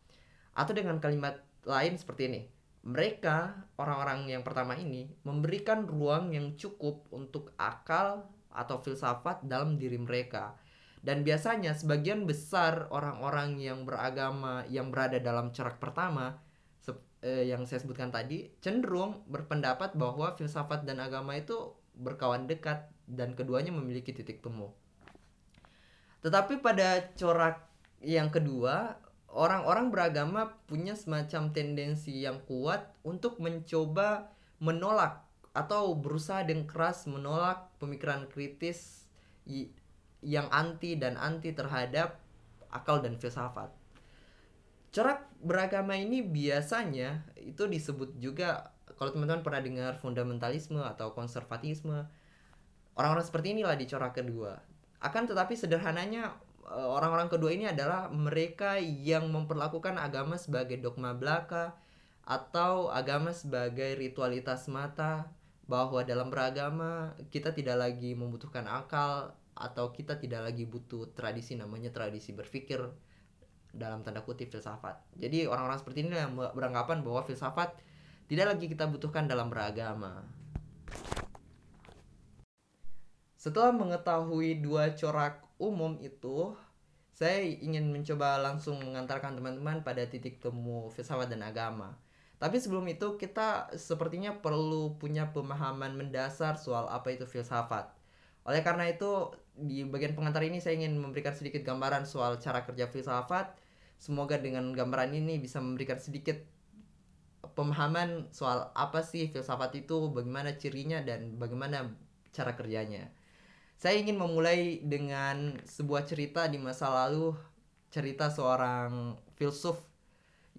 Atau 0.55 0.71
dengan 0.71 1.03
kalimat 1.03 1.43
lain 1.67 1.99
seperti 1.99 2.31
ini 2.31 2.41
mereka 2.87 3.67
orang-orang 3.75 4.31
yang 4.31 4.39
pertama 4.47 4.79
ini 4.79 5.11
memberikan 5.27 5.83
ruang 5.83 6.31
yang 6.31 6.55
cukup 6.55 7.11
untuk 7.11 7.51
akal 7.59 8.23
atau 8.55 8.79
filsafat 8.79 9.43
dalam 9.43 9.75
diri 9.75 9.99
mereka 9.99 10.55
dan 10.99 11.23
biasanya 11.23 11.71
sebagian 11.75 12.27
besar 12.27 12.91
orang-orang 12.91 13.55
yang 13.59 13.87
beragama 13.87 14.67
yang 14.67 14.91
berada 14.91 15.19
dalam 15.19 15.55
corak 15.55 15.79
pertama 15.79 16.39
eh, 17.23 17.47
yang 17.47 17.67
saya 17.67 17.83
sebutkan 17.83 18.11
tadi 18.11 18.51
cenderung 18.63 19.23
berpendapat 19.27 19.95
bahwa 19.95 20.35
filsafat 20.35 20.87
dan 20.87 21.03
agama 21.03 21.35
itu 21.35 21.75
berkawan 21.95 22.47
dekat 22.47 22.87
dan 23.07 23.35
keduanya 23.35 23.75
memiliki 23.75 24.15
titik 24.15 24.39
temu. 24.39 24.71
Tetapi 26.23 26.59
pada 26.63 27.11
corak 27.15 27.67
yang 27.99 28.31
kedua, 28.31 28.95
orang-orang 29.31 29.91
beragama 29.91 30.55
punya 30.67 30.95
semacam 30.95 31.51
tendensi 31.51 32.23
yang 32.23 32.39
kuat 32.47 32.87
untuk 33.03 33.39
mencoba 33.43 34.31
menolak 34.59 35.23
atau 35.51 35.95
berusaha 35.95 36.45
dengan 36.45 36.67
keras 36.69 37.09
menolak 37.09 37.67
pemikiran 37.81 38.29
kritis 38.31 39.09
yang 40.19 40.51
anti 40.51 40.99
dan 40.99 41.15
anti 41.15 41.55
terhadap 41.55 42.19
akal 42.69 42.99
dan 42.99 43.15
filsafat. 43.17 43.71
Corak 44.89 45.29
beragama 45.39 45.93
ini 45.95 46.25
biasanya 46.25 47.23
itu 47.37 47.69
disebut 47.69 48.17
juga 48.17 48.73
kalau 48.99 49.15
teman-teman 49.15 49.45
pernah 49.45 49.61
dengar 49.63 49.93
fundamentalisme 49.95 50.83
atau 50.83 51.15
konservatisme, 51.15 52.03
orang-orang 52.99 53.23
seperti 53.23 53.55
inilah 53.55 53.79
di 53.79 53.87
corak 53.87 54.19
kedua. 54.19 54.59
Akan 54.99 55.23
tetapi 55.23 55.55
sederhananya 55.55 56.35
eh, 56.67 56.89
orang-orang 56.89 57.31
kedua 57.31 57.55
ini 57.55 57.71
adalah 57.71 58.11
mereka 58.11 58.75
yang 58.81 59.31
memperlakukan 59.31 59.95
agama 59.95 60.35
sebagai 60.35 60.75
dogma 60.83 61.15
belaka 61.15 61.79
atau 62.27 62.91
agama 62.91 63.31
sebagai 63.31 63.95
ritualitas 63.95 64.67
mata 64.67 65.31
bahwa 65.69 66.03
dalam 66.03 66.27
beragama 66.27 67.15
kita 67.31 67.55
tidak 67.55 67.77
lagi 67.79 68.17
membutuhkan 68.17 68.67
akal 68.67 69.37
atau 69.59 69.91
kita 69.91 70.15
tidak 70.15 70.47
lagi 70.47 70.63
butuh 70.63 71.11
tradisi 71.11 71.59
namanya 71.59 71.91
tradisi 71.91 72.31
berpikir 72.31 72.79
dalam 73.75 74.01
tanda 74.01 74.23
kutip 74.23 74.49
filsafat. 74.49 74.97
Jadi 75.19 75.45
orang-orang 75.45 75.77
seperti 75.77 76.07
ini 76.07 76.15
yang 76.15 76.33
beranggapan 76.33 77.03
bahwa 77.03 77.21
filsafat 77.27 77.75
tidak 78.31 78.55
lagi 78.55 78.65
kita 78.71 78.87
butuhkan 78.87 79.27
dalam 79.27 79.51
beragama. 79.51 80.23
Setelah 83.39 83.71
mengetahui 83.71 84.59
dua 84.59 84.95
corak 84.95 85.43
umum 85.59 85.95
itu, 85.99 86.55
saya 87.15 87.43
ingin 87.43 87.91
mencoba 87.91 88.39
langsung 88.39 88.79
mengantarkan 88.79 89.35
teman-teman 89.35 89.83
pada 89.83 90.07
titik 90.07 90.39
temu 90.39 90.87
filsafat 90.91 91.31
dan 91.31 91.43
agama. 91.43 91.99
Tapi 92.39 92.55
sebelum 92.55 92.87
itu 92.87 93.19
kita 93.19 93.75
sepertinya 93.75 94.39
perlu 94.39 94.95
punya 94.95 95.27
pemahaman 95.35 95.99
mendasar 95.99 96.55
soal 96.55 96.87
apa 96.87 97.11
itu 97.11 97.27
filsafat. 97.27 97.91
Oleh 98.47 98.63
karena 98.63 98.87
itu, 98.87 99.35
di 99.65 99.83
bagian 99.83 100.15
pengantar 100.15 100.45
ini 100.47 100.63
saya 100.63 100.79
ingin 100.79 100.95
memberikan 100.95 101.35
sedikit 101.35 101.63
gambaran 101.65 102.07
soal 102.07 102.39
cara 102.39 102.63
kerja 102.63 102.87
filsafat. 102.87 103.55
Semoga 103.99 104.39
dengan 104.39 104.71
gambaran 104.71 105.11
ini 105.11 105.39
bisa 105.43 105.59
memberikan 105.59 105.99
sedikit 105.99 106.39
pemahaman 107.55 108.31
soal 108.31 108.71
apa 108.71 109.03
sih 109.03 109.27
filsafat 109.27 109.75
itu, 109.83 110.07
bagaimana 110.11 110.55
cirinya 110.55 111.03
dan 111.03 111.35
bagaimana 111.35 111.91
cara 112.31 112.55
kerjanya. 112.55 113.11
Saya 113.79 113.99
ingin 113.99 114.19
memulai 114.19 114.83
dengan 114.83 115.55
sebuah 115.63 116.03
cerita 116.03 116.47
di 116.47 116.59
masa 116.59 116.91
lalu, 116.91 117.35
cerita 117.91 118.27
seorang 118.27 119.15
filsuf 119.39 119.79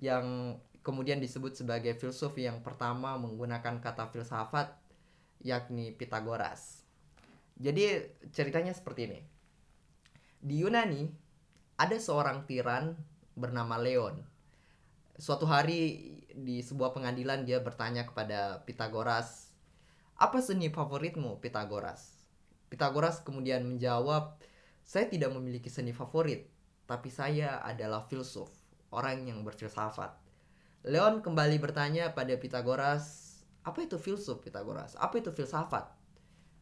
yang 0.01 0.57
kemudian 0.81 1.21
disebut 1.21 1.53
sebagai 1.53 1.93
filsuf 2.01 2.33
yang 2.41 2.65
pertama 2.65 3.21
menggunakan 3.21 3.81
kata 3.85 4.09
filsafat 4.09 4.73
yakni 5.45 5.93
Pitagoras. 5.93 6.80
Jadi 7.61 8.09
ceritanya 8.33 8.73
seperti 8.73 9.05
ini. 9.05 9.21
Di 10.41 10.65
Yunani 10.65 11.13
ada 11.77 11.93
seorang 12.01 12.49
tiran 12.49 12.97
bernama 13.37 13.77
Leon. 13.77 14.17
Suatu 15.21 15.45
hari 15.45 16.09
di 16.33 16.65
sebuah 16.65 16.97
pengadilan 16.97 17.45
dia 17.45 17.61
bertanya 17.61 18.09
kepada 18.09 18.65
Pitagoras, 18.65 19.53
"Apa 20.17 20.41
seni 20.41 20.73
favoritmu, 20.73 21.37
Pitagoras?" 21.45 22.25
Pitagoras 22.73 23.21
kemudian 23.21 23.69
menjawab, 23.69 24.41
"Saya 24.81 25.13
tidak 25.13 25.37
memiliki 25.37 25.69
seni 25.69 25.93
favorit, 25.93 26.49
tapi 26.89 27.13
saya 27.13 27.61
adalah 27.61 28.09
filsuf, 28.09 28.49
orang 28.89 29.29
yang 29.29 29.45
berfilsafat." 29.45 30.17
Leon 30.89 31.21
kembali 31.21 31.61
bertanya 31.61 32.17
pada 32.17 32.33
Pitagoras, 32.41 33.37
"Apa 33.69 33.85
itu 33.85 34.01
filsuf, 34.01 34.41
Pitagoras? 34.41 34.97
Apa 34.97 35.21
itu 35.21 35.29
filsafat?" 35.29 36.00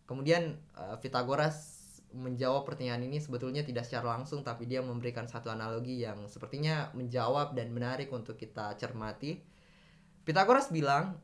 Kemudian 0.09 0.57
uh, 0.75 0.97
Pythagoras 0.99 1.77
menjawab 2.17 2.65
pertanyaan 2.65 3.05
ini 3.05 3.21
sebetulnya 3.21 3.61
tidak 3.61 3.85
secara 3.85 4.17
langsung 4.17 4.41
tapi 4.41 4.65
dia 4.65 4.81
memberikan 4.81 5.29
satu 5.29 5.53
analogi 5.53 6.00
yang 6.00 6.25
sepertinya 6.25 6.88
menjawab 6.97 7.53
dan 7.53 7.69
menarik 7.69 8.09
untuk 8.09 8.41
kita 8.41 8.73
cermati. 8.81 9.45
Pythagoras 10.25 10.73
bilang, 10.73 11.21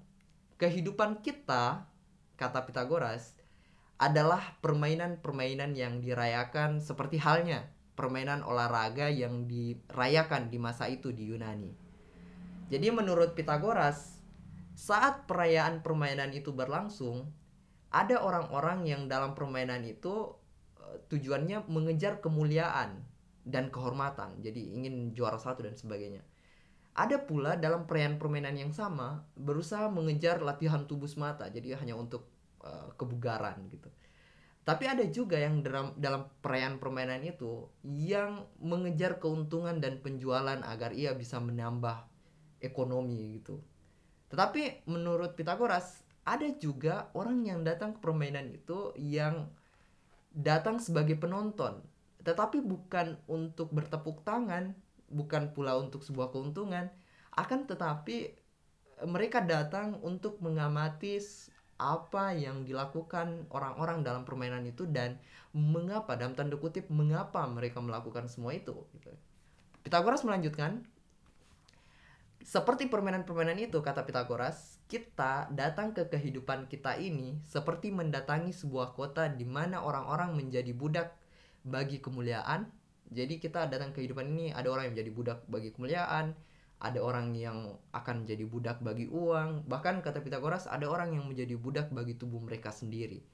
kehidupan 0.61 1.25
kita, 1.25 1.89
kata 2.37 2.61
Pythagoras, 2.69 3.33
adalah 3.97 4.61
permainan-permainan 4.61 5.73
yang 5.73 6.05
dirayakan 6.05 6.85
seperti 6.85 7.17
halnya 7.17 7.75
permainan 7.95 8.43
olahraga 8.43 9.07
yang 9.07 9.47
dirayakan 9.47 10.51
di 10.51 10.59
masa 10.59 10.91
itu 10.91 11.15
di 11.15 11.31
Yunani. 11.31 11.73
Jadi 12.69 12.91
menurut 12.91 13.39
Pythagoras, 13.39 14.19
saat 14.75 15.31
perayaan 15.31 15.81
permainan 15.87 16.35
itu 16.35 16.51
berlangsung, 16.51 17.31
ada 17.95 18.19
orang-orang 18.19 18.91
yang 18.91 19.07
dalam 19.07 19.39
permainan 19.39 19.87
itu 19.87 20.35
uh, 20.83 20.99
tujuannya 21.07 21.71
mengejar 21.71 22.19
kemuliaan 22.19 23.07
dan 23.47 23.71
kehormatan 23.71 24.43
jadi 24.43 24.59
ingin 24.75 25.15
juara 25.15 25.39
satu 25.39 25.63
dan 25.63 25.79
sebagainya. 25.79 26.27
Ada 26.95 27.27
pula 27.27 27.59
dalam 27.59 27.87
permainan-permainan 27.87 28.55
yang 28.55 28.73
sama 28.75 29.23
berusaha 29.35 29.91
mengejar 29.91 30.43
latihan 30.43 30.87
tubuh 30.87 31.11
semata 31.11 31.47
jadi 31.51 31.79
hanya 31.79 31.95
untuk 31.95 32.27
uh, 32.63 32.91
kebugaran 32.99 33.67
gitu. 33.71 33.91
Tapi 34.65 34.85
ada 34.89 35.05
juga 35.11 35.37
yang 35.37 35.61
dalam 35.61 35.93
dalam 36.01 36.31
perayaan 36.41 36.81
permainan 36.81 37.21
itu 37.21 37.69
yang 37.85 38.49
mengejar 38.63 39.21
keuntungan 39.21 39.77
dan 39.83 40.01
penjualan 40.01 40.57
agar 40.65 40.97
ia 40.97 41.13
bisa 41.13 41.37
menambah 41.37 42.07
ekonomi 42.65 43.43
gitu. 43.43 43.61
Tetapi 44.33 44.89
menurut 44.89 45.37
Pitagoras 45.37 46.04
ada 46.25 46.49
juga 46.57 47.13
orang 47.13 47.45
yang 47.45 47.61
datang 47.63 47.97
ke 47.97 48.01
permainan 48.01 48.49
itu 48.53 48.93
yang 48.97 49.49
datang 50.33 50.81
sebagai 50.81 51.21
penonton 51.21 51.85
tetapi 52.25 52.65
bukan 52.65 53.21
untuk 53.29 53.71
bertepuk 53.71 54.25
tangan 54.25 54.73
bukan 55.13 55.53
pula 55.53 55.77
untuk 55.77 56.01
sebuah 56.01 56.33
keuntungan 56.33 56.89
akan 57.37 57.69
tetapi 57.69 58.33
mereka 59.05 59.45
datang 59.45 60.01
untuk 60.01 60.41
mengamati 60.41 61.21
apa 61.75 62.33
yang 62.33 62.63
dilakukan 62.63 63.51
orang-orang 63.51 64.07
dalam 64.07 64.23
permainan 64.23 64.63
itu 64.65 64.87
dan 64.87 65.19
mengapa 65.51 66.15
dalam 66.15 66.39
tanda 66.39 66.55
kutip 66.55 66.87
mengapa 66.87 67.43
mereka 67.51 67.83
melakukan 67.83 68.31
semua 68.31 68.55
itu 68.55 68.87
gitu. 68.95 69.11
Pitagoras 69.83 70.23
melanjutkan 70.23 70.87
seperti 72.47 72.87
permainan-permainan 72.87 73.59
itu 73.59 73.79
kata 73.83 74.07
Pitagoras 74.07 74.74
kita 74.87 75.49
datang 75.51 75.97
ke 75.97 76.07
kehidupan 76.07 76.69
kita 76.69 77.01
ini 77.01 77.41
seperti 77.49 77.89
mendatangi 77.91 78.53
sebuah 78.53 78.93
kota 78.93 79.33
di 79.33 79.49
mana 79.49 79.81
orang-orang 79.81 80.37
menjadi 80.37 80.71
budak 80.77 81.17
bagi 81.65 81.99
kemuliaan 82.05 82.69
jadi 83.09 83.41
kita 83.41 83.69
datang 83.73 83.97
ke 83.97 84.05
kehidupan 84.05 84.29
ini 84.37 84.53
ada 84.53 84.69
orang 84.69 84.89
yang 84.89 84.95
menjadi 84.97 85.13
budak 85.13 85.39
bagi 85.49 85.71
kemuliaan 85.73 86.37
ada 86.85 87.01
orang 87.01 87.33
yang 87.33 87.81
akan 87.97 88.29
menjadi 88.29 88.45
budak 88.45 88.77
bagi 88.85 89.09
uang, 89.09 89.65
bahkan 89.65 90.05
kata 90.05 90.21
Pitagoras 90.21 90.69
ada 90.69 90.85
orang 90.85 91.17
yang 91.17 91.25
menjadi 91.25 91.57
budak 91.57 91.89
bagi 91.89 92.13
tubuh 92.13 92.45
mereka 92.45 92.69
sendiri. 92.69 93.25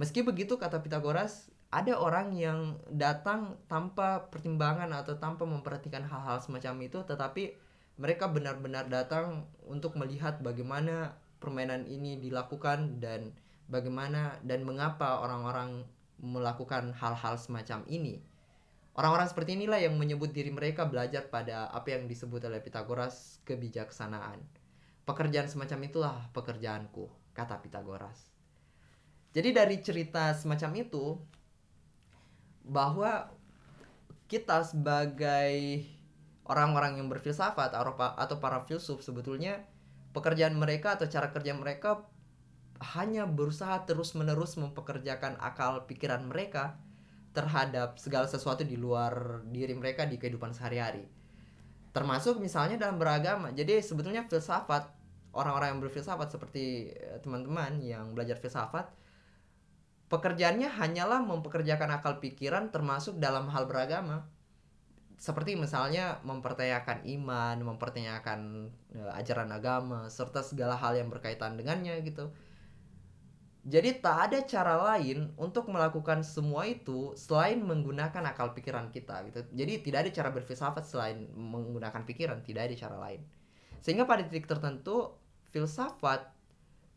Meski 0.00 0.24
begitu 0.24 0.56
kata 0.56 0.80
Pitagoras, 0.80 1.52
ada 1.70 1.94
orang 2.00 2.32
yang 2.34 2.80
datang 2.90 3.60
tanpa 3.68 4.32
pertimbangan 4.32 4.90
atau 4.90 5.14
tanpa 5.20 5.46
memperhatikan 5.46 6.02
hal-hal 6.02 6.42
semacam 6.42 6.82
itu 6.82 6.98
tetapi 7.06 7.54
mereka 8.00 8.32
benar-benar 8.32 8.88
datang 8.88 9.44
untuk 9.68 9.92
melihat 10.00 10.40
bagaimana 10.40 11.20
permainan 11.36 11.84
ini 11.84 12.16
dilakukan 12.16 12.96
dan 12.96 13.36
bagaimana 13.68 14.40
dan 14.40 14.64
mengapa 14.64 15.20
orang-orang 15.20 15.84
melakukan 16.16 16.96
hal-hal 16.96 17.36
semacam 17.36 17.84
ini. 17.92 18.24
Orang-orang 18.96 19.28
seperti 19.28 19.54
inilah 19.60 19.80
yang 19.84 20.00
menyebut 20.00 20.32
diri 20.32 20.48
mereka 20.48 20.88
belajar 20.88 21.28
pada 21.28 21.68
apa 21.70 21.92
yang 21.92 22.08
disebut 22.08 22.40
oleh 22.48 22.60
Pitagoras 22.64 23.38
kebijaksanaan. 23.44 24.40
Pekerjaan 25.04 25.48
semacam 25.48 25.78
itulah 25.84 26.16
pekerjaanku, 26.32 27.08
kata 27.36 27.60
Pitagoras. 27.60 28.32
Jadi 29.30 29.54
dari 29.54 29.76
cerita 29.84 30.32
semacam 30.34 30.88
itu 30.88 31.20
bahwa 32.64 33.30
kita 34.26 34.66
sebagai 34.66 35.84
orang-orang 36.50 36.98
yang 36.98 37.06
berfilsafat 37.06 37.70
atau 37.78 38.36
para 38.42 38.58
filsuf 38.66 39.06
sebetulnya 39.06 39.62
pekerjaan 40.10 40.58
mereka 40.58 40.98
atau 40.98 41.06
cara 41.06 41.30
kerja 41.30 41.54
mereka 41.54 42.02
hanya 42.98 43.28
berusaha 43.28 43.86
terus-menerus 43.86 44.58
mempekerjakan 44.58 45.38
akal 45.38 45.86
pikiran 45.86 46.26
mereka 46.26 46.80
terhadap 47.30 47.94
segala 48.02 48.26
sesuatu 48.26 48.66
di 48.66 48.74
luar 48.74 49.46
diri 49.46 49.78
mereka 49.78 50.02
di 50.02 50.18
kehidupan 50.18 50.50
sehari-hari. 50.50 51.06
Termasuk 51.94 52.42
misalnya 52.42 52.80
dalam 52.80 52.98
beragama. 52.98 53.54
Jadi 53.54 53.78
sebetulnya 53.78 54.26
filsafat 54.26 54.90
orang-orang 55.30 55.78
yang 55.78 55.80
berfilsafat 55.86 56.34
seperti 56.34 56.90
eh, 56.90 57.22
teman-teman 57.22 57.78
yang 57.78 58.10
belajar 58.10 58.34
filsafat 58.34 58.90
pekerjaannya 60.10 60.66
hanyalah 60.66 61.22
mempekerjakan 61.22 61.94
akal 61.94 62.18
pikiran 62.18 62.74
termasuk 62.74 63.16
dalam 63.22 63.46
hal 63.54 63.70
beragama. 63.70 64.26
Seperti 65.20 65.52
misalnya 65.52 66.16
mempertanyakan 66.24 67.04
iman, 67.04 67.56
mempertanyakan 67.60 68.72
uh, 68.96 69.12
ajaran 69.20 69.52
agama 69.52 70.08
serta 70.08 70.40
segala 70.40 70.80
hal 70.80 70.96
yang 70.96 71.12
berkaitan 71.12 71.60
dengannya 71.60 72.00
gitu 72.00 72.32
jadi 73.60 74.00
tak 74.00 74.32
ada 74.32 74.38
cara 74.48 74.74
lain 74.92 75.36
untuk 75.36 75.68
melakukan 75.68 76.24
semua 76.24 76.64
itu 76.64 77.12
selain 77.12 77.60
menggunakan 77.60 78.32
akal 78.32 78.56
pikiran 78.56 78.88
kita 78.88 79.20
gitu. 79.28 79.44
Jadi 79.52 79.84
tidak 79.84 80.08
ada 80.08 80.10
cara 80.16 80.28
berfilsafat 80.32 80.84
selain 80.88 81.28
menggunakan 81.36 82.08
pikiran, 82.08 82.40
tidak 82.40 82.72
ada 82.72 82.74
cara 82.80 82.96
lain. 82.96 83.20
Sehingga 83.84 84.08
pada 84.08 84.24
titik 84.24 84.48
tertentu 84.48 85.12
filsafat 85.52 86.24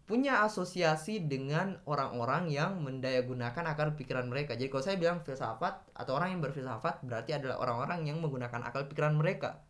punya 0.03 0.43
asosiasi 0.43 1.24
dengan 1.24 1.79
orang-orang 1.88 2.51
yang 2.51 2.83
mendayagunakan 2.83 3.63
akal 3.72 3.95
pikiran 3.95 4.27
mereka. 4.27 4.60
Jadi 4.60 4.67
kalau 4.67 4.83
saya 4.83 4.98
bilang 5.00 5.24
filsafat 5.24 5.95
atau 5.95 6.12
orang 6.19 6.35
yang 6.35 6.42
berfilsafat 6.44 7.01
berarti 7.07 7.39
adalah 7.39 7.63
orang-orang 7.63 8.03
yang 8.07 8.20
menggunakan 8.20 8.61
akal 8.68 8.83
pikiran 8.92 9.16
mereka 9.16 9.63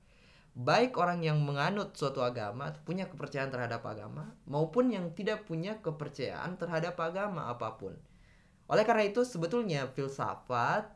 baik 0.54 0.94
orang 1.02 1.26
yang 1.26 1.42
menganut 1.42 1.98
suatu 1.98 2.22
agama 2.22 2.70
punya 2.86 3.10
kepercayaan 3.10 3.50
terhadap 3.50 3.82
agama 3.90 4.38
maupun 4.46 4.94
yang 4.94 5.10
tidak 5.18 5.50
punya 5.50 5.82
kepercayaan 5.82 6.62
terhadap 6.62 6.94
agama 7.02 7.50
apa 7.50 7.74
pun. 7.82 7.98
Oleh 8.70 8.86
karena 8.86 9.10
itu 9.10 9.26
sebetulnya 9.26 9.90
filsafat 9.90 10.94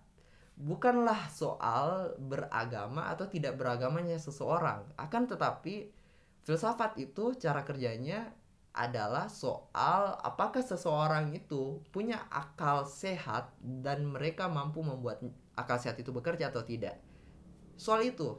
bukanlah 0.58 1.30
soal 1.34 2.13
beragama 2.21 3.10
atau 3.10 3.26
tidak 3.26 3.58
beragamanya 3.58 4.21
seseorang. 4.21 4.86
Akan 4.93 5.26
tetapi 5.26 5.89
filsafat 6.45 7.02
itu 7.02 7.34
cara 7.41 7.65
kerjanya 7.65 8.37
adalah 8.78 9.26
soal 9.26 10.22
apakah 10.22 10.62
seseorang 10.62 11.34
itu 11.34 11.82
punya 11.90 12.22
akal 12.30 12.86
sehat 12.86 13.50
dan 13.60 14.06
mereka 14.06 14.46
mampu 14.46 14.86
membuat 14.86 15.26
akal 15.58 15.82
sehat 15.82 15.98
itu 15.98 16.13
bekerja 16.13 16.54
atau 16.54 16.62
tidak. 16.62 17.02
Soal 17.74 18.06
itu 18.06 18.38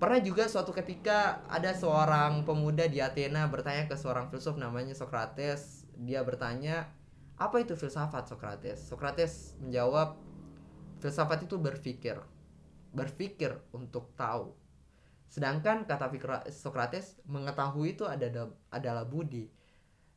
Pernah 0.00 0.16
juga 0.24 0.48
suatu 0.48 0.72
ketika 0.72 1.44
ada 1.44 1.76
seorang 1.76 2.48
pemuda 2.48 2.88
di 2.88 3.04
Athena 3.04 3.44
bertanya 3.52 3.84
ke 3.84 4.00
seorang 4.00 4.32
filsuf 4.32 4.56
namanya 4.56 4.96
Socrates. 4.96 5.84
Dia 5.92 6.24
bertanya, 6.24 6.88
"Apa 7.36 7.60
itu 7.60 7.76
filsafat, 7.76 8.24
Socrates?" 8.24 8.80
Socrates 8.80 9.60
menjawab, 9.60 10.16
"Filsafat 11.04 11.44
itu 11.44 11.60
berpikir. 11.60 12.16
Berpikir 12.96 13.60
untuk 13.76 14.08
tahu." 14.16 14.56
Sedangkan 15.30 15.86
kata 15.86 16.10
Socrates, 16.50 17.22
mengetahui 17.30 17.94
itu 17.94 18.04
adalah 18.04 18.50
adalah 18.74 19.06
budi. 19.06 19.46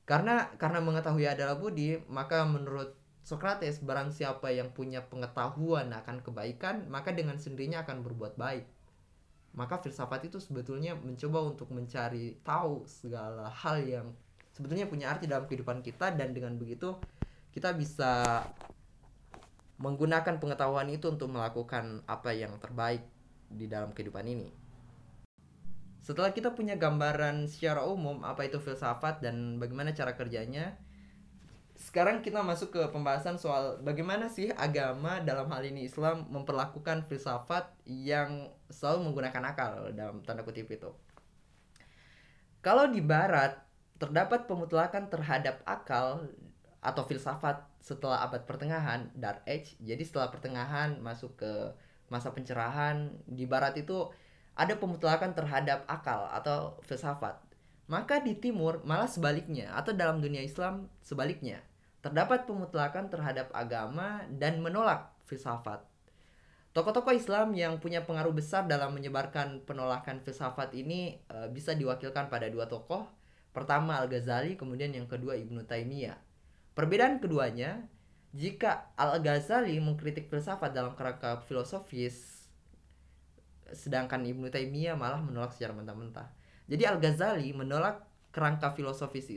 Karena 0.04 0.50
karena 0.58 0.82
mengetahui 0.82 1.30
adalah 1.30 1.56
budi, 1.56 2.02
maka 2.10 2.44
menurut 2.44 2.98
Socrates 3.24 3.80
barang 3.80 4.12
siapa 4.12 4.52
yang 4.52 4.74
punya 4.76 5.06
pengetahuan 5.06 5.94
akan 5.94 6.26
kebaikan, 6.26 6.90
maka 6.92 7.16
dengan 7.16 7.40
sendirinya 7.40 7.88
akan 7.88 8.04
berbuat 8.04 8.36
baik 8.36 8.66
maka 9.54 9.78
filsafat 9.78 10.34
itu 10.34 10.42
sebetulnya 10.42 10.98
mencoba 10.98 11.46
untuk 11.46 11.70
mencari 11.70 12.42
tahu 12.42 12.90
segala 12.90 13.54
hal 13.54 13.86
yang 13.86 14.08
sebetulnya 14.50 14.90
punya 14.90 15.14
arti 15.14 15.30
dalam 15.30 15.46
kehidupan 15.46 15.86
kita 15.86 16.10
dan 16.18 16.34
dengan 16.34 16.58
begitu 16.58 16.98
kita 17.54 17.70
bisa 17.78 18.42
menggunakan 19.78 20.42
pengetahuan 20.42 20.90
itu 20.90 21.06
untuk 21.06 21.30
melakukan 21.30 22.02
apa 22.10 22.34
yang 22.34 22.58
terbaik 22.58 23.06
di 23.54 23.70
dalam 23.70 23.94
kehidupan 23.94 24.26
ini. 24.26 24.50
Setelah 26.04 26.36
kita 26.36 26.52
punya 26.52 26.76
gambaran 26.76 27.48
secara 27.48 27.88
umum 27.88 28.28
apa 28.28 28.44
itu 28.44 28.60
filsafat 28.60 29.24
dan 29.24 29.56
bagaimana 29.56 29.96
cara 29.96 30.20
kerjanya, 30.20 30.76
sekarang 31.80 32.20
kita 32.20 32.44
masuk 32.44 32.76
ke 32.76 32.82
pembahasan 32.92 33.40
soal 33.40 33.80
bagaimana 33.80 34.28
sih 34.28 34.52
agama 34.52 35.24
dalam 35.24 35.48
hal 35.48 35.64
ini 35.64 35.88
Islam 35.88 36.28
memperlakukan 36.28 37.08
filsafat 37.08 37.72
yang 37.88 38.52
selalu 38.68 39.10
menggunakan 39.10 39.44
akal 39.56 39.96
dalam 39.96 40.20
tanda 40.28 40.44
kutip 40.44 40.68
itu. 40.68 40.92
Kalau 42.60 42.92
di 42.92 43.00
barat 43.00 43.64
terdapat 43.96 44.44
pemutlakan 44.44 45.08
terhadap 45.08 45.64
akal 45.64 46.28
atau 46.84 47.04
filsafat 47.08 47.64
setelah 47.80 48.28
abad 48.28 48.44
pertengahan 48.44 49.08
Dark 49.16 49.48
Age. 49.48 49.80
Jadi 49.80 50.04
setelah 50.04 50.28
pertengahan 50.28 51.00
masuk 51.00 51.40
ke 51.40 51.72
masa 52.12 52.36
pencerahan 52.36 53.16
di 53.24 53.48
barat 53.48 53.80
itu 53.80 54.12
ada 54.54 54.78
pemutlakan 54.78 55.34
terhadap 55.34 55.86
akal 55.90 56.30
atau 56.30 56.78
filsafat. 56.86 57.38
Maka 57.90 58.24
di 58.24 58.38
timur 58.38 58.80
malah 58.88 59.10
sebaliknya 59.10 59.74
atau 59.76 59.92
dalam 59.92 60.24
dunia 60.24 60.40
Islam 60.40 60.88
sebaliknya 61.04 61.60
terdapat 62.04 62.44
pemutlakan 62.44 63.08
terhadap 63.08 63.48
agama 63.56 64.28
dan 64.28 64.60
menolak 64.60 65.16
filsafat. 65.24 65.80
Tokoh-tokoh 66.74 67.14
Islam 67.14 67.54
yang 67.54 67.78
punya 67.78 68.02
pengaruh 68.02 68.34
besar 68.34 68.66
dalam 68.66 68.98
menyebarkan 68.98 69.62
penolakan 69.64 70.20
filsafat 70.26 70.74
ini 70.74 71.22
e, 71.30 71.48
bisa 71.54 71.78
diwakilkan 71.78 72.34
pada 72.34 72.50
dua 72.50 72.66
tokoh. 72.66 73.06
Pertama 73.54 74.02
Al-Ghazali, 74.02 74.58
kemudian 74.58 74.90
yang 74.90 75.06
kedua 75.06 75.38
Ibnu 75.38 75.70
Taimiyah. 75.70 76.18
Perbedaan 76.74 77.22
keduanya, 77.22 77.86
jika 78.34 78.90
Al-Ghazali 78.98 79.78
mengkritik 79.78 80.34
filsafat 80.34 80.74
dalam 80.74 80.98
kerangka 80.98 81.46
filosofis, 81.46 82.33
sedangkan 83.74 84.22
Ibnu 84.24 84.48
Taimiyah 84.54 84.96
malah 84.96 85.20
menolak 85.20 85.52
secara 85.58 85.74
mentah-mentah. 85.74 86.30
Jadi 86.70 86.84
Al-Ghazali 86.88 87.52
menolak 87.52 88.06
kerangka 88.34 88.74
filosofis 88.74 89.30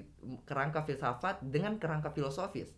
kerangka 0.48 0.80
filsafat 0.86 1.44
dengan 1.44 1.76
kerangka 1.76 2.08
filosofis. 2.16 2.72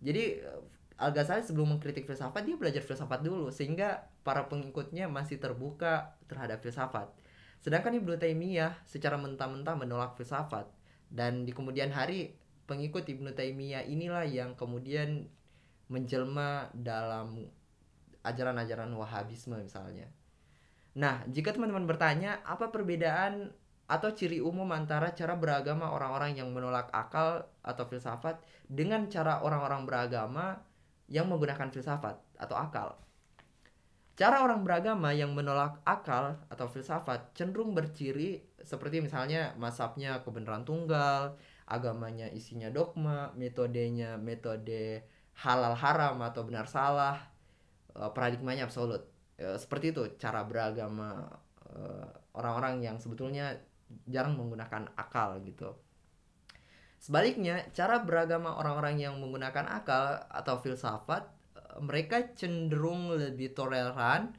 Jadi 0.00 0.40
eh, 0.40 0.60
Al 1.00 1.16
Ghazali 1.16 1.40
sebelum 1.40 1.76
mengkritik 1.76 2.04
filsafat 2.04 2.44
dia 2.44 2.56
belajar 2.60 2.84
filsafat 2.84 3.24
dulu 3.24 3.48
sehingga 3.48 4.08
para 4.20 4.48
pengikutnya 4.48 5.08
masih 5.08 5.40
terbuka 5.40 6.16
terhadap 6.28 6.60
filsafat. 6.60 7.08
Sedangkan 7.60 7.96
Ibnu 7.96 8.16
Taimiyah 8.20 8.76
secara 8.84 9.16
mentah-mentah 9.20 9.76
menolak 9.76 10.16
filsafat 10.16 10.68
dan 11.12 11.44
di 11.44 11.52
kemudian 11.52 11.92
hari 11.92 12.36
pengikut 12.64 13.04
Ibnu 13.04 13.32
Taimiyah 13.32 13.84
inilah 13.84 14.24
yang 14.28 14.56
kemudian 14.56 15.28
menjelma 15.88 16.72
dalam 16.72 17.48
ajaran-ajaran 18.24 18.92
Wahabisme 18.92 19.56
misalnya. 19.60 20.08
Nah, 20.98 21.22
jika 21.30 21.54
teman-teman 21.54 21.86
bertanya 21.86 22.42
apa 22.42 22.74
perbedaan 22.74 23.54
atau 23.90 24.14
ciri 24.14 24.38
umum 24.38 24.70
antara 24.70 25.10
cara 25.14 25.34
beragama 25.34 25.90
orang-orang 25.90 26.38
yang 26.38 26.54
menolak 26.54 26.90
akal 26.94 27.42
atau 27.66 27.84
filsafat 27.90 28.38
dengan 28.70 29.10
cara 29.10 29.42
orang-orang 29.42 29.82
beragama 29.82 30.62
yang 31.10 31.26
menggunakan 31.26 31.74
filsafat 31.74 32.22
atau 32.38 32.54
akal. 32.54 32.94
Cara 34.14 34.46
orang 34.46 34.62
beragama 34.62 35.10
yang 35.10 35.34
menolak 35.34 35.82
akal 35.82 36.38
atau 36.46 36.66
filsafat 36.70 37.34
cenderung 37.34 37.74
berciri 37.74 38.46
seperti 38.62 39.02
misalnya 39.02 39.58
masabnya 39.58 40.22
kebenaran 40.22 40.62
tunggal, 40.62 41.34
agamanya 41.66 42.30
isinya 42.30 42.70
dogma, 42.70 43.34
metodenya 43.34 44.20
metode 44.20 45.02
halal 45.34 45.74
haram 45.74 46.20
atau 46.22 46.46
benar 46.46 46.70
salah, 46.70 47.18
eh, 47.96 48.10
paradigmanya 48.14 48.70
absolut. 48.70 49.09
Eh, 49.40 49.56
seperti 49.56 49.96
itu 49.96 50.04
cara 50.20 50.44
beragama 50.44 51.24
eh, 51.72 52.08
orang-orang 52.36 52.84
yang 52.84 52.96
sebetulnya 53.00 53.56
jarang 54.04 54.36
menggunakan 54.36 54.92
akal 55.00 55.40
gitu. 55.48 55.72
Sebaliknya, 57.00 57.64
cara 57.72 58.04
beragama 58.04 58.60
orang-orang 58.60 59.00
yang 59.00 59.16
menggunakan 59.16 59.64
akal 59.72 60.20
atau 60.28 60.60
filsafat, 60.60 61.24
eh, 61.56 61.80
mereka 61.80 62.20
cenderung 62.36 63.16
lebih 63.16 63.56
toleran, 63.56 64.36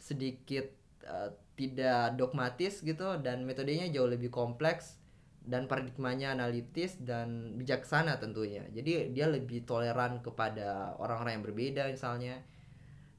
sedikit 0.00 0.64
uh, 1.04 1.28
tidak 1.52 2.16
dogmatis 2.16 2.80
gitu 2.80 3.20
dan 3.20 3.44
metodenya 3.44 3.84
jauh 3.92 4.08
lebih 4.08 4.32
kompleks 4.32 4.96
dan 5.44 5.68
paradigmanya 5.68 6.32
analitis 6.32 6.96
dan 6.96 7.52
bijaksana 7.60 8.16
tentunya. 8.16 8.64
Jadi 8.72 9.12
dia 9.12 9.28
lebih 9.28 9.68
toleran 9.68 10.24
kepada 10.24 10.96
orang-orang 10.96 11.36
yang 11.36 11.44
berbeda 11.44 11.82
misalnya. 11.92 12.40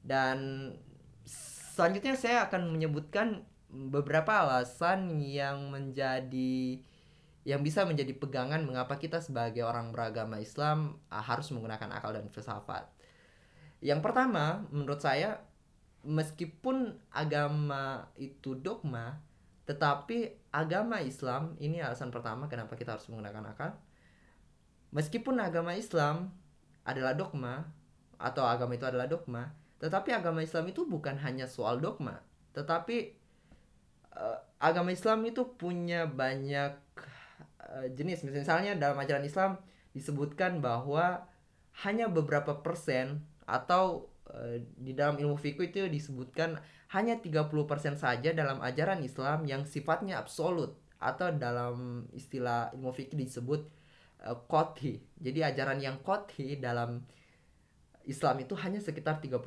Dan 0.02 0.74
selanjutnya 1.72 2.12
saya 2.20 2.44
akan 2.44 2.68
menyebutkan 2.68 3.48
beberapa 3.72 4.44
alasan 4.44 5.24
yang 5.24 5.72
menjadi 5.72 6.84
yang 7.42 7.64
bisa 7.64 7.82
menjadi 7.88 8.12
pegangan 8.14 8.62
mengapa 8.62 9.00
kita 9.00 9.18
sebagai 9.18 9.64
orang 9.66 9.90
beragama 9.90 10.38
Islam 10.38 11.00
ah, 11.08 11.24
harus 11.24 11.50
menggunakan 11.50 11.90
akal 11.90 12.14
dan 12.14 12.28
filsafat. 12.30 12.86
Yang 13.82 13.98
pertama, 14.04 14.62
menurut 14.70 15.02
saya 15.02 15.42
meskipun 16.06 16.94
agama 17.10 18.06
itu 18.14 18.54
dogma, 18.54 19.18
tetapi 19.66 20.38
agama 20.54 21.02
Islam 21.02 21.58
ini 21.58 21.82
alasan 21.82 22.14
pertama 22.14 22.46
kenapa 22.46 22.78
kita 22.78 22.94
harus 22.94 23.10
menggunakan 23.10 23.42
akal. 23.50 23.74
Meskipun 24.94 25.40
agama 25.42 25.74
Islam 25.74 26.30
adalah 26.86 27.16
dogma 27.18 27.66
atau 28.22 28.46
agama 28.46 28.78
itu 28.78 28.86
adalah 28.86 29.10
dogma, 29.10 29.50
tetapi 29.82 30.14
agama 30.14 30.46
Islam 30.46 30.70
itu 30.70 30.86
bukan 30.86 31.18
hanya 31.26 31.50
soal 31.50 31.82
dogma, 31.82 32.22
tetapi 32.54 33.18
uh, 34.14 34.38
agama 34.62 34.94
Islam 34.94 35.26
itu 35.26 35.42
punya 35.58 36.06
banyak 36.06 36.78
uh, 37.58 37.86
jenis. 37.90 38.22
Misalnya 38.22 38.78
dalam 38.78 38.94
ajaran 39.02 39.26
Islam 39.26 39.58
disebutkan 39.90 40.62
bahwa 40.62 41.26
hanya 41.82 42.06
beberapa 42.06 42.62
persen 42.62 43.26
atau 43.42 44.06
uh, 44.30 44.62
di 44.78 44.94
dalam 44.94 45.18
ilmu 45.18 45.34
fikih 45.34 45.74
itu 45.74 45.90
disebutkan 45.90 46.62
hanya 46.94 47.18
30% 47.18 47.50
saja 47.98 48.30
dalam 48.30 48.62
ajaran 48.62 49.02
Islam 49.02 49.48
yang 49.50 49.66
sifatnya 49.66 50.22
absolut 50.22 50.78
atau 51.02 51.34
dalam 51.34 52.06
istilah 52.14 52.70
ilmu 52.78 52.94
fikih 52.94 53.18
disebut 53.18 53.66
uh, 54.30 54.38
kothi. 54.46 55.02
Jadi 55.18 55.42
ajaran 55.42 55.82
yang 55.82 55.98
kothi 56.06 56.62
dalam 56.62 57.02
Islam 58.04 58.42
itu 58.42 58.54
hanya 58.58 58.82
sekitar 58.82 59.22
30%. 59.22 59.38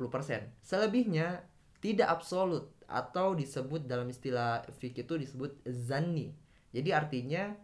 Selebihnya 0.64 1.44
tidak 1.80 2.08
absolut 2.08 2.72
atau 2.86 3.34
disebut 3.36 3.84
dalam 3.84 4.08
istilah 4.08 4.64
fikih 4.78 5.04
itu 5.04 5.14
disebut 5.18 5.60
zanni. 5.68 6.32
Jadi 6.72 6.90
artinya 6.94 7.54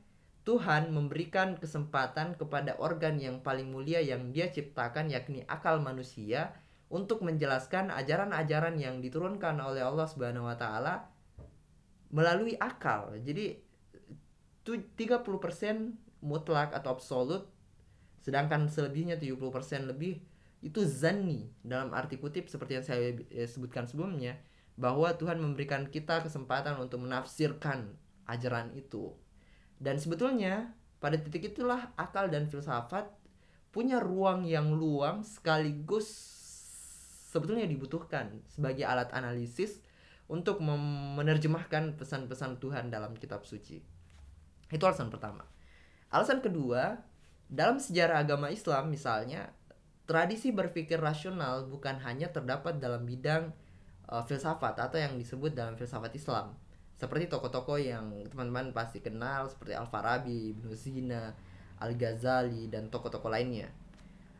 Tuhan 0.43 0.91
memberikan 0.91 1.55
kesempatan 1.55 2.35
kepada 2.35 2.75
organ 2.83 3.23
yang 3.23 3.39
paling 3.47 3.71
mulia 3.71 4.03
yang 4.03 4.35
dia 4.35 4.51
ciptakan 4.51 5.07
yakni 5.07 5.47
akal 5.47 5.79
manusia 5.79 6.51
untuk 6.91 7.23
menjelaskan 7.23 7.89
ajaran-ajaran 7.95 8.77
yang 8.77 8.99
diturunkan 8.99 9.57
oleh 9.63 9.81
Allah 9.81 10.05
Subhanahu 10.11 10.51
wa 10.51 10.59
taala 10.59 11.09
melalui 12.13 12.59
akal. 12.59 13.17
Jadi 13.23 13.57
30% 14.67 15.25
mutlak 16.23 16.71
atau 16.77 16.91
absolut 16.95 17.49
sedangkan 18.23 18.71
selebihnya 18.71 19.19
70% 19.19 19.91
lebih 19.91 20.23
itu 20.63 20.87
zanni 20.87 21.51
dalam 21.67 21.91
arti 21.91 22.17
kutip 22.23 22.47
seperti 22.47 22.79
yang 22.79 22.87
saya 22.87 23.19
eh, 23.35 23.51
sebutkan 23.51 23.85
sebelumnya 23.91 24.39
bahwa 24.79 25.11
Tuhan 25.19 25.43
memberikan 25.43 25.91
kita 25.91 26.23
kesempatan 26.23 26.79
untuk 26.79 27.03
menafsirkan 27.03 27.93
ajaran 28.31 28.73
itu. 28.79 29.13
Dan 29.83 29.99
sebetulnya 29.99 30.71
pada 31.03 31.19
titik 31.19 31.53
itulah 31.53 31.91
akal 31.99 32.31
dan 32.31 32.47
filsafat 32.47 33.11
punya 33.75 33.99
ruang 33.99 34.47
yang 34.47 34.71
luang 34.71 35.27
sekaligus 35.27 36.07
sebetulnya 37.33 37.67
dibutuhkan 37.67 38.45
sebagai 38.47 38.87
alat 38.87 39.11
analisis 39.11 39.83
untuk 40.31 40.63
menerjemahkan 40.63 41.99
pesan-pesan 41.99 42.63
Tuhan 42.63 42.89
dalam 42.89 43.19
kitab 43.19 43.43
suci. 43.43 43.83
Itu 44.71 44.85
alasan 44.87 45.13
pertama. 45.13 45.45
Alasan 46.09 46.41
kedua, 46.41 47.01
dalam 47.53 47.77
sejarah 47.77 48.25
agama 48.25 48.49
Islam 48.49 48.89
misalnya 48.89 49.53
Tradisi 50.03 50.51
berpikir 50.51 50.99
rasional 50.99 51.71
bukan 51.71 51.95
hanya 52.03 52.27
terdapat 52.35 52.83
dalam 52.83 53.07
bidang 53.07 53.55
uh, 54.11 54.23
filsafat 54.27 54.75
atau 54.83 54.99
yang 54.99 55.15
disebut 55.15 55.55
dalam 55.55 55.79
filsafat 55.79 56.11
Islam. 56.19 56.59
Seperti 56.99 57.31
tokoh-tokoh 57.31 57.79
yang 57.79 58.11
teman-teman 58.27 58.75
pasti 58.75 58.99
kenal 58.99 59.47
seperti 59.47 59.79
Al-Farabi, 59.79 60.59
Ibnu 60.59 60.75
Sina, 60.75 61.31
Al-Ghazali 61.79 62.67
dan 62.67 62.91
tokoh-tokoh 62.91 63.31
lainnya. 63.31 63.71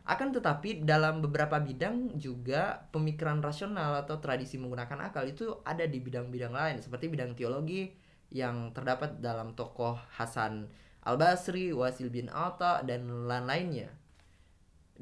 Akan 0.03 0.35
tetapi 0.35 0.83
dalam 0.83 1.23
beberapa 1.23 1.63
bidang 1.63 2.19
juga 2.19 2.91
pemikiran 2.91 3.39
rasional 3.39 4.03
atau 4.03 4.19
tradisi 4.19 4.59
menggunakan 4.59 4.99
akal 4.99 5.23
itu 5.31 5.63
ada 5.63 5.87
di 5.87 6.03
bidang-bidang 6.03 6.51
lain 6.51 6.83
seperti 6.83 7.07
bidang 7.07 7.39
teologi 7.39 7.95
yang 8.35 8.75
terdapat 8.75 9.23
dalam 9.23 9.55
tokoh 9.55 9.95
Hasan 10.19 10.67
Al-Basri, 11.07 11.71
Wasil 11.71 12.11
bin 12.11 12.27
Atta 12.35 12.83
dan 12.83 13.07
lain-lainnya 13.31 14.02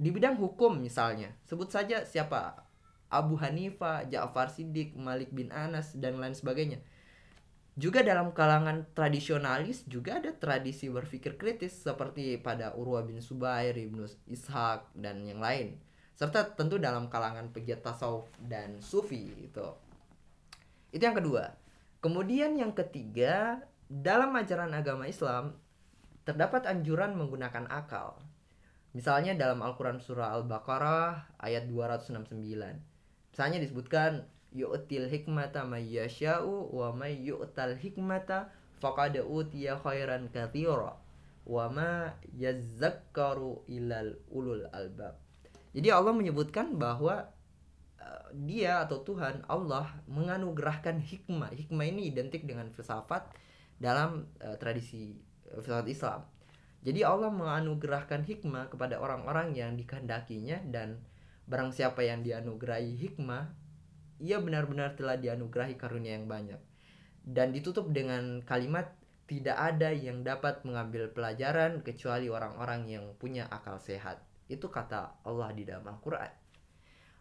di 0.00 0.08
bidang 0.08 0.40
hukum 0.40 0.80
misalnya 0.80 1.36
sebut 1.44 1.68
saja 1.68 2.08
siapa 2.08 2.64
Abu 3.10 3.36
Hanifah, 3.36 4.06
Ja'far 4.06 4.48
Siddiq, 4.48 4.94
Malik 4.94 5.34
bin 5.34 5.50
Anas 5.50 5.98
dan 5.98 6.22
lain 6.22 6.32
sebagainya. 6.32 6.78
Juga 7.74 8.06
dalam 8.06 8.30
kalangan 8.30 8.86
tradisionalis 8.94 9.82
juga 9.90 10.22
ada 10.22 10.30
tradisi 10.30 10.86
berpikir 10.86 11.34
kritis 11.34 11.74
seperti 11.74 12.38
pada 12.38 12.70
Urwa 12.78 13.02
bin 13.02 13.18
Subair, 13.18 13.74
Ibnu 13.74 14.06
Ishaq 14.30 14.94
dan 14.94 15.26
yang 15.26 15.42
lain. 15.42 15.82
Serta 16.14 16.54
tentu 16.54 16.78
dalam 16.78 17.10
kalangan 17.10 17.50
pegiat 17.50 17.82
tasawuf 17.82 18.30
dan 18.38 18.78
sufi 18.78 19.26
itu. 19.42 19.68
Itu 20.94 21.02
yang 21.02 21.18
kedua. 21.18 21.56
Kemudian 21.98 22.54
yang 22.54 22.76
ketiga, 22.76 23.64
dalam 23.90 24.36
ajaran 24.38 24.70
agama 24.70 25.10
Islam 25.10 25.58
terdapat 26.22 26.68
anjuran 26.68 27.16
menggunakan 27.16 27.66
akal. 27.66 28.22
Misalnya 28.90 29.38
dalam 29.38 29.62
Al-Quran 29.62 30.02
Surah 30.02 30.34
Al-Baqarah 30.34 31.38
ayat 31.38 31.70
269. 31.70 32.26
Misalnya 33.30 33.58
disebutkan 33.62 34.26
yu'til 34.50 35.06
hikmata 35.06 35.62
may 35.62 35.86
yasha'u 35.86 36.74
wa 36.74 36.90
may 36.90 37.14
yu'tal 37.22 37.78
hikmata 37.78 38.50
faqad 38.82 39.22
utiya 39.22 39.78
khairan 39.78 40.26
katsira 40.34 40.98
wa 41.46 41.64
ma 41.70 42.10
yazzakkaru 42.34 43.70
ilal 43.70 44.18
ulul 44.34 44.66
albab. 44.74 45.14
Jadi 45.70 45.88
Allah 45.94 46.10
menyebutkan 46.10 46.74
bahwa 46.74 47.30
uh, 48.02 48.28
dia 48.34 48.82
atau 48.82 49.06
Tuhan 49.06 49.46
Allah 49.46 49.86
menganugerahkan 50.10 50.98
hikmah. 50.98 51.54
Hikmah 51.54 51.86
ini 51.86 52.10
identik 52.10 52.42
dengan 52.42 52.74
filsafat 52.74 53.30
dalam 53.78 54.26
uh, 54.42 54.58
tradisi 54.58 55.14
uh, 55.54 55.62
filsafat 55.62 55.86
Islam. 55.86 56.20
Jadi 56.80 57.04
Allah 57.04 57.28
menganugerahkan 57.28 58.24
hikmah 58.24 58.72
kepada 58.72 58.96
orang-orang 58.96 59.52
yang 59.52 59.76
dikehendakinya 59.76 60.64
dan 60.72 61.04
barang 61.44 61.76
siapa 61.76 62.00
yang 62.00 62.24
dianugerahi 62.24 62.96
hikmah, 62.96 63.52
ia 64.20 64.40
benar-benar 64.40 64.96
telah 64.96 65.20
dianugerahi 65.20 65.76
karunia 65.76 66.16
yang 66.16 66.24
banyak. 66.24 66.60
Dan 67.20 67.52
ditutup 67.52 67.92
dengan 67.92 68.40
kalimat 68.48 68.96
tidak 69.28 69.54
ada 69.60 69.92
yang 69.92 70.24
dapat 70.24 70.64
mengambil 70.64 71.12
pelajaran 71.12 71.84
kecuali 71.84 72.32
orang-orang 72.32 72.88
yang 72.88 73.04
punya 73.20 73.44
akal 73.52 73.76
sehat. 73.76 74.24
Itu 74.48 74.72
kata 74.72 75.20
Allah 75.22 75.52
di 75.52 75.68
dalam 75.68 75.84
Al-Qur'an. 75.84 76.32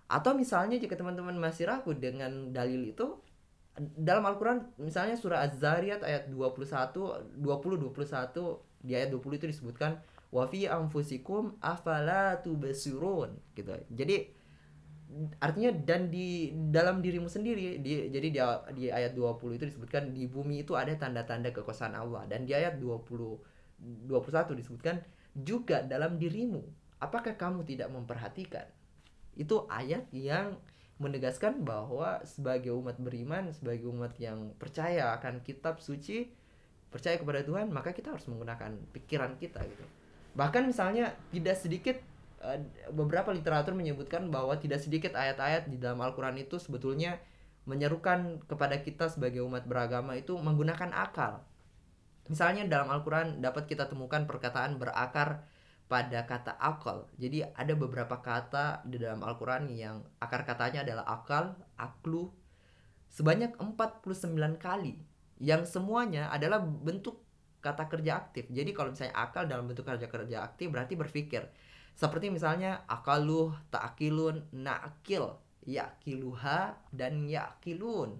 Atau 0.10 0.34
misalnya 0.34 0.82
jika 0.82 0.98
teman-teman 0.98 1.38
masih 1.38 1.70
ragu 1.70 1.94
dengan 1.94 2.50
dalil 2.50 2.96
itu, 2.96 3.22
dalam 3.78 4.26
Al-Quran 4.26 4.76
misalnya 4.82 5.16
surah 5.16 5.46
Az-Zariyat 5.48 6.04
ayat 6.04 6.24
21 6.28 7.40
20 7.40 7.40
21 7.40 8.69
di 8.80 8.96
ayat 8.96 9.12
20 9.12 9.40
itu 9.40 9.48
disebutkan 9.52 10.00
wa 10.30 10.46
fi 10.46 10.70
anfusikum 10.70 11.58
afala 11.60 12.40
tubsirun. 12.40 13.36
Gitu. 13.56 13.72
Jadi 13.92 14.18
artinya 15.42 15.74
dan 15.74 16.14
di 16.14 16.54
dalam 16.70 17.02
dirimu 17.02 17.26
sendiri 17.26 17.82
di 17.82 18.14
jadi 18.14 18.28
di, 18.30 18.40
di 18.78 18.86
ayat 18.94 19.18
20 19.18 19.58
itu 19.58 19.66
disebutkan 19.66 20.14
di 20.14 20.30
bumi 20.30 20.62
itu 20.62 20.78
ada 20.78 20.94
tanda-tanda 20.96 21.50
kekuasaan 21.52 21.98
Allah. 21.98 22.26
Dan 22.30 22.46
di 22.46 22.54
ayat 22.54 22.78
20 22.78 24.10
21 24.12 24.60
disebutkan 24.60 25.00
juga 25.34 25.80
dalam 25.88 26.20
dirimu 26.20 26.60
apakah 27.00 27.34
kamu 27.36 27.64
tidak 27.66 27.90
memperhatikan? 27.90 28.68
Itu 29.34 29.66
ayat 29.72 30.12
yang 30.12 30.60
menegaskan 31.00 31.64
bahwa 31.64 32.20
sebagai 32.28 32.76
umat 32.76 33.00
beriman 33.00 33.56
sebagai 33.56 33.88
umat 33.88 34.20
yang 34.20 34.52
percaya 34.60 35.16
akan 35.16 35.40
kitab 35.40 35.80
suci 35.80 36.28
percaya 36.90 37.16
kepada 37.22 37.46
Tuhan 37.46 37.70
maka 37.70 37.94
kita 37.94 38.14
harus 38.14 38.26
menggunakan 38.28 38.76
pikiran 38.94 39.38
kita 39.38 39.62
gitu 39.66 39.86
bahkan 40.34 40.66
misalnya 40.66 41.14
tidak 41.34 41.58
sedikit 41.58 41.98
Eh, 42.40 42.60
beberapa 42.96 43.36
literatur 43.36 43.76
menyebutkan 43.76 44.32
bahwa 44.32 44.56
tidak 44.56 44.80
sedikit 44.80 45.12
ayat-ayat 45.12 45.68
di 45.68 45.76
dalam 45.76 46.00
Al-Quran 46.00 46.40
itu 46.40 46.56
sebetulnya 46.56 47.20
menyerukan 47.68 48.40
kepada 48.48 48.80
kita 48.80 49.12
sebagai 49.12 49.44
umat 49.44 49.68
beragama 49.68 50.16
itu 50.16 50.40
menggunakan 50.40 50.96
akal. 50.96 51.44
Misalnya 52.32 52.64
dalam 52.64 52.88
Al-Quran 52.88 53.44
dapat 53.44 53.68
kita 53.68 53.92
temukan 53.92 54.24
perkataan 54.24 54.80
berakar 54.80 55.44
pada 55.92 56.24
kata 56.24 56.56
akal. 56.56 57.12
Jadi 57.20 57.44
ada 57.44 57.76
beberapa 57.76 58.24
kata 58.24 58.88
di 58.88 58.96
dalam 58.96 59.20
Al-Quran 59.20 59.68
yang 59.76 60.08
akar 60.24 60.48
katanya 60.48 60.88
adalah 60.88 61.06
akal, 61.12 61.60
aklu, 61.76 62.32
sebanyak 63.12 63.52
49 63.60 64.56
kali. 64.56 64.96
Yang 65.40 65.72
semuanya 65.72 66.28
adalah 66.30 66.60
bentuk 66.60 67.24
kata 67.60 67.88
kerja 67.92 68.20
aktif. 68.20 68.48
Jadi 68.52 68.72
kalau 68.72 68.96
misalnya 68.96 69.16
akal 69.16 69.44
dalam 69.48 69.68
bentuk 69.68 69.88
kerja 69.88 70.08
kerja 70.08 70.38
aktif 70.44 70.68
berarti 70.72 70.96
berpikir. 70.96 71.44
Seperti 71.96 72.32
misalnya 72.32 72.88
akaluh, 72.88 73.52
ta'kilun, 73.68 74.48
na'kil, 74.56 75.36
yakiluha 75.68 76.80
dan 76.96 77.28
yakilun. 77.28 78.16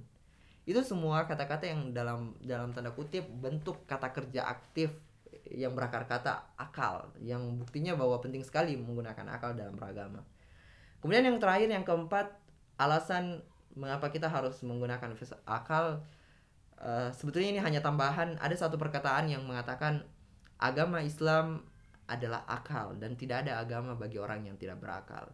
Itu 0.68 0.84
semua 0.84 1.24
kata-kata 1.24 1.66
yang 1.66 1.96
dalam 1.96 2.36
dalam 2.44 2.76
tanda 2.76 2.92
kutip 2.92 3.24
bentuk 3.26 3.88
kata 3.88 4.12
kerja 4.12 4.52
aktif 4.52 4.92
yang 5.50 5.74
berakar 5.74 6.06
kata 6.06 6.54
akal, 6.60 7.10
yang 7.24 7.42
buktinya 7.58 7.98
bahwa 7.98 8.22
penting 8.22 8.46
sekali 8.46 8.78
menggunakan 8.78 9.26
akal 9.34 9.58
dalam 9.58 9.74
beragama. 9.74 10.22
Kemudian 11.02 11.26
yang 11.26 11.40
terakhir 11.42 11.72
yang 11.72 11.88
keempat, 11.88 12.36
alasan 12.78 13.42
mengapa 13.74 14.12
kita 14.12 14.28
harus 14.28 14.60
menggunakan 14.62 15.16
akal 15.48 16.04
uh, 16.82 17.12
sebetulnya 17.14 17.56
ini 17.56 17.62
hanya 17.62 17.80
tambahan 17.84 18.40
ada 18.40 18.56
satu 18.56 18.80
perkataan 18.80 19.30
yang 19.30 19.44
mengatakan 19.46 20.04
agama 20.60 21.04
Islam 21.04 21.64
adalah 22.10 22.44
akal 22.50 22.98
dan 22.98 23.14
tidak 23.14 23.46
ada 23.46 23.62
agama 23.62 23.94
bagi 23.94 24.18
orang 24.18 24.44
yang 24.50 24.58
tidak 24.58 24.82
berakal. 24.82 25.30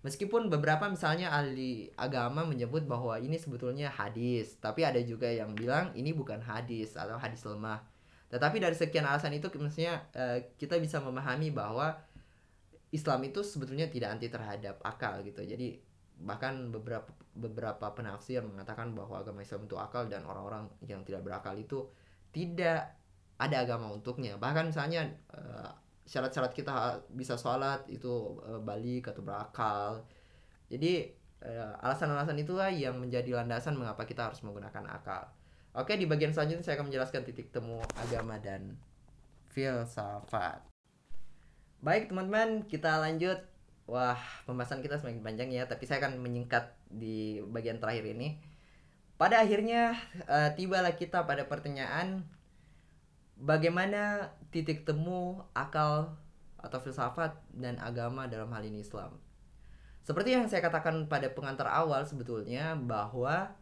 Meskipun 0.00 0.48
beberapa 0.48 0.88
misalnya 0.88 1.28
ahli 1.28 1.92
agama 1.92 2.44
menyebut 2.48 2.88
bahwa 2.88 3.20
ini 3.20 3.36
sebetulnya 3.36 3.92
hadis, 3.92 4.56
tapi 4.56 4.80
ada 4.80 4.96
juga 5.04 5.28
yang 5.28 5.52
bilang 5.52 5.92
ini 5.92 6.16
bukan 6.16 6.40
hadis 6.40 6.96
atau 6.96 7.20
hadis 7.20 7.44
lemah. 7.44 7.84
Tetapi 8.32 8.62
dari 8.64 8.72
sekian 8.72 9.04
alasan 9.04 9.36
itu 9.36 9.52
maksudnya 9.60 10.08
eh, 10.16 10.56
kita 10.56 10.80
bisa 10.80 11.04
memahami 11.04 11.52
bahwa 11.52 12.00
Islam 12.90 13.28
itu 13.28 13.44
sebetulnya 13.44 13.92
tidak 13.92 14.16
anti 14.16 14.32
terhadap 14.32 14.80
akal 14.80 15.20
gitu. 15.20 15.44
Jadi 15.44 15.89
bahkan 16.20 16.68
beberapa 16.68 17.08
beberapa 17.32 17.92
penafsir 17.96 18.44
mengatakan 18.44 18.92
bahwa 18.92 19.22
agama 19.22 19.40
Islam 19.40 19.64
itu 19.64 19.78
akal 19.78 20.10
dan 20.10 20.26
orang-orang 20.26 20.68
yang 20.84 21.00
tidak 21.06 21.24
berakal 21.24 21.56
itu 21.56 21.88
tidak 22.34 22.96
ada 23.40 23.56
agama 23.64 23.88
untuknya. 23.88 24.36
Bahkan 24.36 24.74
misalnya 24.74 25.08
eh, 25.32 25.70
syarat-syarat 26.10 26.52
kita 26.52 27.06
bisa 27.14 27.38
sholat 27.38 27.86
itu 27.86 28.34
uh, 28.42 28.58
balik 28.58 29.14
atau 29.14 29.22
berakal. 29.22 30.02
Jadi 30.66 31.06
uh, 31.46 31.78
alasan-alasan 31.86 32.34
itulah 32.34 32.66
yang 32.66 32.98
menjadi 32.98 33.38
landasan 33.38 33.78
mengapa 33.78 34.02
kita 34.02 34.26
harus 34.26 34.42
menggunakan 34.42 34.90
akal. 34.90 35.30
Oke 35.70 35.94
di 35.94 36.10
bagian 36.10 36.34
selanjutnya 36.34 36.66
saya 36.66 36.82
akan 36.82 36.90
menjelaskan 36.90 37.22
titik 37.22 37.54
temu 37.54 37.78
agama 37.94 38.42
dan 38.42 38.74
filsafat. 39.54 40.66
Baik 41.78 42.10
teman-teman 42.10 42.66
kita 42.66 42.98
lanjut 42.98 43.38
wah 43.90 44.18
pembahasan 44.46 44.86
kita 44.86 45.02
semakin 45.02 45.26
panjang 45.26 45.50
ya 45.50 45.66
tapi 45.66 45.82
saya 45.82 45.98
akan 46.06 46.22
menyingkat 46.22 46.78
di 46.86 47.42
bagian 47.50 47.82
terakhir 47.82 48.06
ini 48.06 48.38
pada 49.18 49.42
akhirnya 49.42 49.98
uh, 50.30 50.54
tibalah 50.54 50.94
kita 50.94 51.26
pada 51.26 51.44
pertanyaan 51.44 52.24
bagaimana 53.36 54.32
titik 54.48 54.88
temu 54.88 55.44
akal 55.52 56.16
atau 56.60 56.78
filsafat 56.80 57.36
dan 57.56 57.80
agama 57.80 58.28
dalam 58.28 58.52
hal 58.52 58.64
ini 58.64 58.84
Islam. 58.84 59.16
Seperti 60.04 60.36
yang 60.36 60.48
saya 60.48 60.64
katakan 60.64 61.08
pada 61.08 61.28
pengantar 61.32 61.68
awal 61.68 62.04
sebetulnya 62.04 62.76
bahwa 62.76 63.52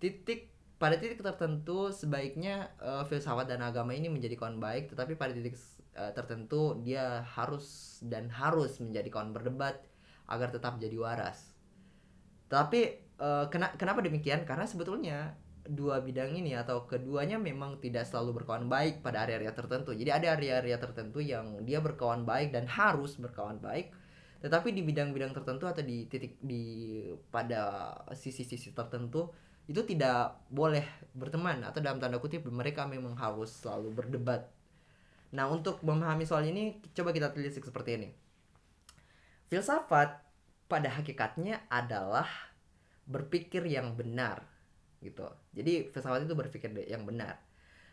titik 0.00 0.52
pada 0.80 0.96
titik 0.96 1.20
tertentu 1.20 1.92
sebaiknya 1.92 2.72
uh, 2.80 3.04
filsafat 3.04 3.48
dan 3.48 3.60
agama 3.60 3.92
ini 3.92 4.08
menjadi 4.08 4.34
kawan 4.40 4.58
baik, 4.58 4.92
tetapi 4.92 5.14
pada 5.14 5.36
titik 5.36 5.54
uh, 5.96 6.12
tertentu 6.16 6.78
dia 6.80 7.24
harus 7.24 7.98
dan 8.04 8.28
harus 8.32 8.78
menjadi 8.80 9.08
kawan 9.12 9.32
berdebat 9.34 9.80
agar 10.28 10.48
tetap 10.52 10.80
jadi 10.80 10.96
waras. 10.96 11.52
Tapi 12.48 13.00
uh, 13.20 13.48
kena, 13.48 13.72
kenapa 13.80 14.04
demikian? 14.04 14.44
Karena 14.44 14.68
sebetulnya 14.68 15.36
dua 15.62 16.02
bidang 16.02 16.34
ini 16.34 16.58
atau 16.58 16.90
keduanya 16.90 17.38
memang 17.38 17.78
tidak 17.78 18.02
selalu 18.10 18.42
berkawan 18.42 18.66
baik 18.66 18.98
pada 19.00 19.22
area-area 19.22 19.54
tertentu. 19.54 19.94
Jadi 19.94 20.10
ada 20.10 20.34
area-area 20.34 20.76
tertentu 20.78 21.22
yang 21.22 21.62
dia 21.62 21.78
berkawan 21.78 22.26
baik 22.26 22.50
dan 22.50 22.66
harus 22.66 23.14
berkawan 23.14 23.62
baik, 23.62 23.94
tetapi 24.42 24.74
di 24.74 24.82
bidang-bidang 24.82 25.30
tertentu 25.30 25.70
atau 25.70 25.86
di 25.86 26.10
titik 26.10 26.42
di 26.42 27.06
pada 27.30 27.94
sisi-sisi 28.10 28.74
tertentu 28.74 29.30
itu 29.70 29.78
tidak 29.86 30.42
boleh 30.50 30.82
berteman 31.14 31.62
atau 31.62 31.78
dalam 31.78 32.02
tanda 32.02 32.18
kutip 32.18 32.42
mereka 32.50 32.82
memang 32.82 33.14
harus 33.14 33.54
selalu 33.62 33.94
berdebat. 33.94 34.50
Nah, 35.32 35.48
untuk 35.48 35.80
memahami 35.80 36.28
soal 36.28 36.44
ini 36.48 36.80
coba 36.92 37.10
kita 37.12 37.32
telisik 37.32 37.64
seperti 37.64 37.96
ini. 37.96 38.08
Filsafat 39.48 40.20
pada 40.68 40.88
hakikatnya 40.92 41.68
adalah 41.68 42.28
berpikir 43.04 43.64
yang 43.68 43.92
benar 43.96 44.44
gitu. 45.02 45.26
Jadi 45.52 45.90
filsafat 45.90 46.24
itu 46.24 46.32
berpikir 46.36 46.70
yang 46.88 47.04
benar. 47.04 47.40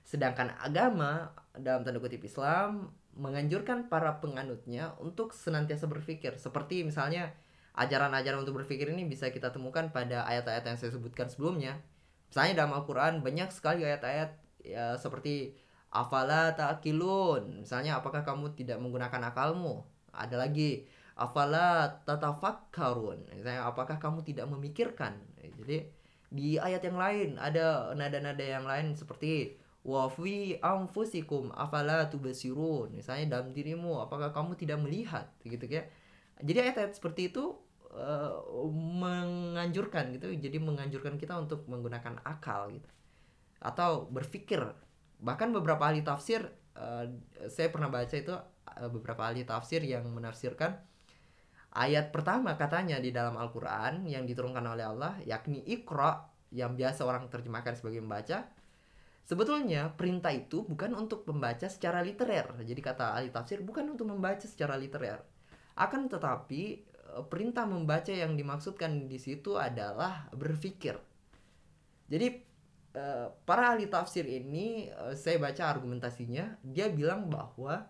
Sedangkan 0.06 0.56
agama 0.62 1.34
dalam 1.58 1.84
tanda 1.84 1.99
kutip 1.99 2.23
Islam 2.23 2.93
menganjurkan 3.17 3.91
para 3.91 4.21
penganutnya 4.23 4.95
untuk 5.02 5.36
senantiasa 5.36 5.89
berpikir. 5.89 6.39
Seperti 6.39 6.88
misalnya 6.88 7.36
ajaran-ajaran 7.75 8.45
untuk 8.45 8.63
berpikir 8.63 8.91
ini 8.91 9.04
bisa 9.08 9.28
kita 9.34 9.52
temukan 9.52 9.91
pada 9.91 10.23
ayat-ayat 10.28 10.63
yang 10.63 10.78
saya 10.80 10.95
sebutkan 10.95 11.28
sebelumnya. 11.28 11.82
Misalnya 12.30 12.63
dalam 12.63 12.78
Al-Quran 12.78 13.25
banyak 13.25 13.49
sekali 13.49 13.84
ayat-ayat 13.84 14.38
ya 14.63 14.95
seperti 14.95 15.58
afala 15.89 16.54
ta'kilun 16.54 17.65
misalnya 17.65 17.97
apakah 17.97 18.21
kamu 18.21 18.54
tidak 18.54 18.78
menggunakan 18.78 19.34
akalmu? 19.34 19.86
Ada 20.13 20.36
lagi 20.38 20.86
afala 21.17 22.02
tatafakkarun. 22.06 23.34
Misalnya 23.34 23.65
apakah 23.65 23.97
kamu 23.97 24.25
tidak 24.25 24.45
memikirkan? 24.49 25.17
Jadi 25.39 25.86
di 26.30 26.62
ayat 26.62 26.86
yang 26.86 26.97
lain 26.97 27.30
ada 27.41 27.91
nada-nada 27.97 28.45
yang 28.45 28.63
lain 28.63 28.93
seperti 28.93 29.58
wa 29.82 30.06
fi 30.12 30.56
anfusikum 30.62 31.49
afala 31.54 32.08
tubsirun. 32.08 32.93
Misalnya 32.93 33.39
dalam 33.39 33.52
dirimu 33.52 34.02
apakah 34.02 34.30
kamu 34.30 34.56
tidak 34.56 34.78
melihat? 34.82 35.28
Gitu 35.41 35.65
ya 35.65 35.84
jadi 36.39 36.71
ayat-ayat 36.71 36.95
seperti 36.95 37.36
itu 37.36 37.52
uh, 37.91 38.39
menganjurkan 38.71 40.15
gitu. 40.15 40.32
Jadi 40.32 40.58
menganjurkan 40.60 41.19
kita 41.19 41.36
untuk 41.36 41.67
menggunakan 41.67 42.23
akal 42.23 42.71
gitu. 42.71 42.88
Atau 43.60 44.08
berpikir 44.08 44.63
bahkan 45.20 45.52
beberapa 45.52 45.88
ahli 45.88 46.02
tafsir 46.02 46.44
uh, 46.76 47.06
saya 47.52 47.68
pernah 47.70 47.92
baca 47.92 48.16
itu 48.16 48.32
uh, 48.32 48.90
beberapa 48.92 49.28
ahli 49.28 49.44
tafsir 49.44 49.84
yang 49.84 50.08
menafsirkan 50.10 50.80
ayat 51.76 52.10
pertama 52.10 52.56
katanya 52.56 52.98
di 52.98 53.14
dalam 53.14 53.36
Al-Quran 53.36 54.08
yang 54.08 54.26
diturunkan 54.26 54.64
oleh 54.64 54.86
Allah 54.88 55.14
yakni 55.28 55.62
ikra 55.68 56.26
yang 56.50 56.74
biasa 56.74 57.06
orang 57.06 57.30
terjemahkan 57.30 57.78
sebagai 57.78 58.02
membaca 58.02 58.50
sebetulnya 59.28 59.94
perintah 59.94 60.34
itu 60.34 60.66
bukan 60.66 60.98
untuk 60.98 61.22
membaca 61.30 61.70
secara 61.70 62.02
literer. 62.02 62.50
Jadi 62.66 62.82
kata 62.82 63.14
ahli 63.14 63.30
tafsir 63.30 63.62
bukan 63.62 63.94
untuk 63.94 64.10
membaca 64.10 64.42
secara 64.42 64.74
literer. 64.74 65.22
Akan 65.78 66.10
tetapi 66.10 66.62
eh, 66.90 67.24
perintah 67.30 67.70
membaca 67.70 68.10
yang 68.10 68.34
dimaksudkan 68.34 69.06
di 69.06 69.22
situ 69.22 69.62
adalah 69.62 70.26
berpikir 70.34 70.98
jadi 72.10 72.42
eh, 72.95 73.28
para 73.45 73.73
ahli 73.75 73.89
tafsir 73.89 74.25
ini 74.25 74.89
eh, 74.89 75.15
saya 75.17 75.38
baca 75.41 75.69
argumentasinya 75.69 76.62
dia 76.63 76.89
bilang 76.89 77.30
bahwa 77.30 77.86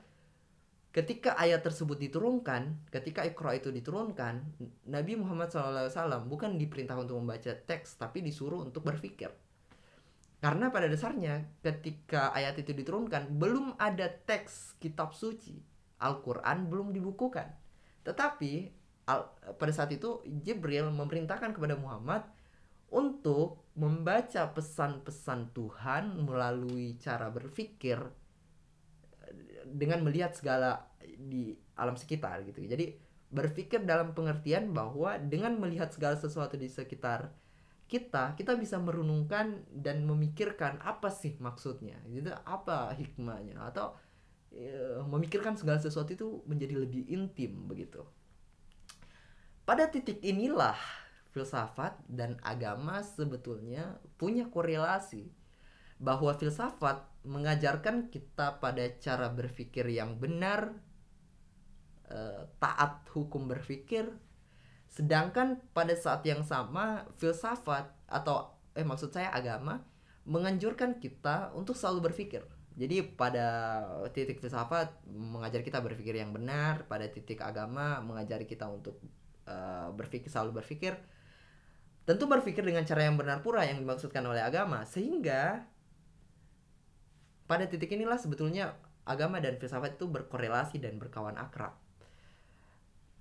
ketika 0.89 1.37
ayat 1.37 1.61
tersebut 1.61 2.01
diturunkan, 2.01 2.89
ketika 2.89 3.21
Iqra 3.21 3.55
itu 3.55 3.69
diturunkan, 3.69 4.41
Nabi 4.89 5.13
Muhammad 5.15 5.53
SAW 5.53 6.25
bukan 6.25 6.57
diperintah 6.57 6.97
untuk 6.97 7.21
membaca 7.21 7.53
teks, 7.53 8.01
tapi 8.01 8.25
disuruh 8.25 8.65
untuk 8.65 8.81
berpikir. 8.81 9.29
Karena 10.39 10.71
pada 10.71 10.87
dasarnya 10.87 11.59
ketika 11.61 12.31
ayat 12.31 12.57
itu 12.63 12.71
diturunkan, 12.71 13.27
belum 13.37 13.75
ada 13.77 14.07
teks 14.07 14.79
kitab 14.79 15.11
suci. 15.11 15.59
Al-Quran 15.99 16.71
belum 16.71 16.95
dibukukan. 16.95 17.51
Tetapi 18.07 18.71
pada 19.59 19.71
saat 19.75 19.91
itu 19.91 20.23
Jibril 20.23 20.87
memerintahkan 20.95 21.51
kepada 21.51 21.75
Muhammad 21.75 22.23
untuk 22.89 23.68
membaca 23.79 24.51
pesan-pesan 24.51 25.55
Tuhan 25.55 26.27
melalui 26.27 26.99
cara 26.99 27.31
berpikir 27.31 27.95
eh, 29.23 29.63
dengan 29.63 30.03
melihat 30.03 30.35
segala 30.35 30.91
di 30.99 31.55
alam 31.79 31.95
sekitar 31.95 32.43
gitu. 32.43 32.59
Jadi 32.67 32.99
berpikir 33.31 33.85
dalam 33.87 34.11
pengertian 34.11 34.75
bahwa 34.75 35.15
dengan 35.15 35.55
melihat 35.55 35.93
segala 35.95 36.19
sesuatu 36.19 36.59
di 36.59 36.67
sekitar 36.67 37.31
kita, 37.89 38.37
kita 38.37 38.53
bisa 38.53 38.77
merenungkan 38.77 39.65
dan 39.73 40.05
memikirkan 40.05 40.77
apa 40.85 41.09
sih 41.09 41.33
maksudnya, 41.41 41.97
gitu 42.05 42.29
apa 42.45 42.93
hikmahnya 42.93 43.57
atau 43.65 43.97
e, 44.53 45.01
memikirkan 45.09 45.57
segala 45.57 45.81
sesuatu 45.81 46.13
itu 46.13 46.27
menjadi 46.45 46.77
lebih 46.85 47.09
intim 47.09 47.65
begitu. 47.65 48.05
Pada 49.65 49.89
titik 49.89 50.21
inilah 50.21 50.77
filsafat 51.39 51.95
dan 52.11 52.35
agama 52.43 52.99
sebetulnya 52.99 53.95
punya 54.19 54.51
korelasi 54.51 55.31
bahwa 55.95 56.35
filsafat 56.35 57.07
mengajarkan 57.23 58.11
kita 58.11 58.59
pada 58.59 58.83
cara 58.99 59.31
berpikir 59.31 59.87
yang 59.87 60.19
benar, 60.19 60.75
e, 62.07 62.47
taat 62.59 63.07
hukum 63.11 63.47
berpikir, 63.47 64.07
Sedangkan 64.89 65.61
pada 65.71 65.93
saat 65.93 66.25
yang 66.25 66.41
sama 66.41 67.05
filsafat 67.21 67.93
atau 68.09 68.57
eh 68.73 68.81
maksud 68.81 69.13
saya 69.13 69.29
agama 69.29 69.85
menganjurkan 70.25 70.97
kita 70.97 71.53
untuk 71.53 71.77
selalu 71.77 72.09
berpikir. 72.11 72.41
Jadi 72.73 73.05
pada 73.05 73.45
titik 74.09 74.41
filsafat 74.41 75.05
mengajar 75.05 75.61
kita 75.61 75.77
berpikir 75.83 76.17
yang 76.17 76.33
benar, 76.33 76.89
pada 76.89 77.05
titik 77.05 77.43
agama 77.45 78.01
mengajari 78.01 78.49
kita 78.49 78.65
untuk 78.65 78.97
uh, 79.45 79.93
berpikir 79.93 80.27
selalu 80.31 80.63
berpikir. 80.63 80.97
Tentu 82.09 82.25
berpikir 82.25 82.65
dengan 82.65 82.81
cara 82.89 83.05
yang 83.05 83.21
benar 83.21 83.45
pura 83.45 83.61
yang 83.69 83.85
dimaksudkan 83.85 84.25
oleh 84.25 84.41
agama 84.41 84.81
sehingga 84.81 85.61
pada 87.45 87.69
titik 87.69 87.93
inilah 87.93 88.17
sebetulnya 88.17 88.73
agama 89.05 89.37
dan 89.37 89.61
filsafat 89.61 89.93
itu 89.93 90.09
berkorelasi 90.09 90.81
dan 90.81 90.97
berkawan 90.97 91.37
akrab. 91.37 91.77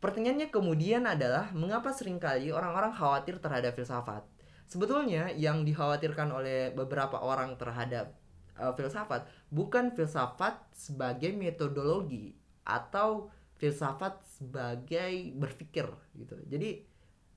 Pertanyaannya 0.00 0.48
kemudian 0.48 1.04
adalah 1.04 1.52
mengapa 1.52 1.92
sering 1.92 2.16
kali 2.16 2.48
orang-orang 2.48 2.96
khawatir 2.96 3.36
terhadap 3.44 3.76
filsafat? 3.76 4.24
Sebetulnya 4.64 5.36
yang 5.36 5.68
dikhawatirkan 5.68 6.32
oleh 6.32 6.72
beberapa 6.72 7.20
orang 7.20 7.60
terhadap 7.60 8.16
uh, 8.56 8.72
filsafat 8.72 9.28
bukan 9.52 9.92
filsafat 9.92 10.64
sebagai 10.72 11.36
metodologi 11.36 12.32
atau 12.64 13.28
filsafat 13.60 14.24
sebagai 14.24 15.36
berpikir 15.36 15.92
gitu. 16.16 16.40
Jadi 16.48 16.88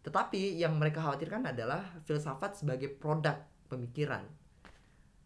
tetapi 0.01 0.57
yang 0.57 0.77
mereka 0.77 1.01
khawatirkan 1.01 1.49
adalah 1.49 1.85
filsafat 2.05 2.61
sebagai 2.61 2.89
produk 2.89 3.37
pemikiran. 3.69 4.25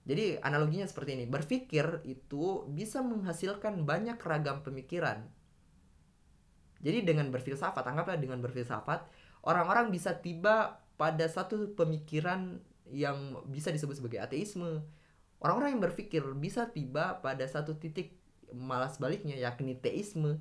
Jadi 0.05 0.37
analoginya 0.37 0.85
seperti 0.85 1.17
ini, 1.17 1.25
berpikir 1.25 2.05
itu 2.05 2.69
bisa 2.69 3.01
menghasilkan 3.01 3.87
banyak 3.87 4.21
ragam 4.21 4.61
pemikiran 4.61 5.25
jadi 6.85 7.01
dengan 7.01 7.33
berfilsafat, 7.33 7.81
anggaplah 7.81 8.21
dengan 8.21 8.45
berfilsafat, 8.45 9.09
orang-orang 9.41 9.89
bisa 9.89 10.13
tiba 10.21 10.85
pada 11.01 11.25
satu 11.25 11.73
pemikiran 11.73 12.61
yang 12.93 13.41
bisa 13.49 13.73
disebut 13.73 13.97
sebagai 13.97 14.21
ateisme. 14.21 14.85
Orang-orang 15.41 15.73
yang 15.73 15.83
berpikir 15.83 16.21
bisa 16.37 16.69
tiba 16.69 17.17
pada 17.25 17.41
satu 17.49 17.73
titik 17.81 18.13
malah 18.53 18.93
sebaliknya 18.93 19.33
yakni 19.33 19.73
teisme. 19.81 20.37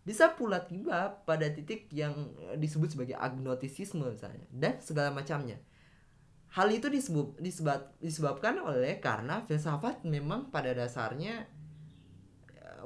Bisa 0.00 0.32
pula 0.32 0.64
tiba 0.64 1.22
pada 1.28 1.46
titik 1.52 1.92
yang 1.92 2.32
disebut 2.56 2.96
sebagai 2.96 3.16
agnotisisme 3.20 4.06
misalnya 4.08 4.48
dan 4.48 4.80
segala 4.80 5.12
macamnya. 5.12 5.60
Hal 6.50 6.66
itu 6.74 6.90
disebut, 6.90 7.38
disebab, 7.38 7.94
disebabkan 8.02 8.58
oleh 8.58 8.98
karena 8.98 9.44
filsafat 9.46 10.02
memang 10.02 10.50
pada 10.50 10.74
dasarnya 10.74 11.46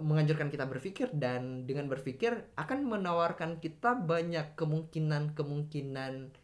menganjurkan 0.02 0.50
kita 0.50 0.66
berpikir 0.66 1.10
dan 1.14 1.66
dengan 1.68 1.86
berpikir 1.86 2.50
akan 2.58 2.86
menawarkan 2.86 3.62
kita 3.62 3.94
banyak 3.94 4.58
kemungkinan-kemungkinan 4.58 6.34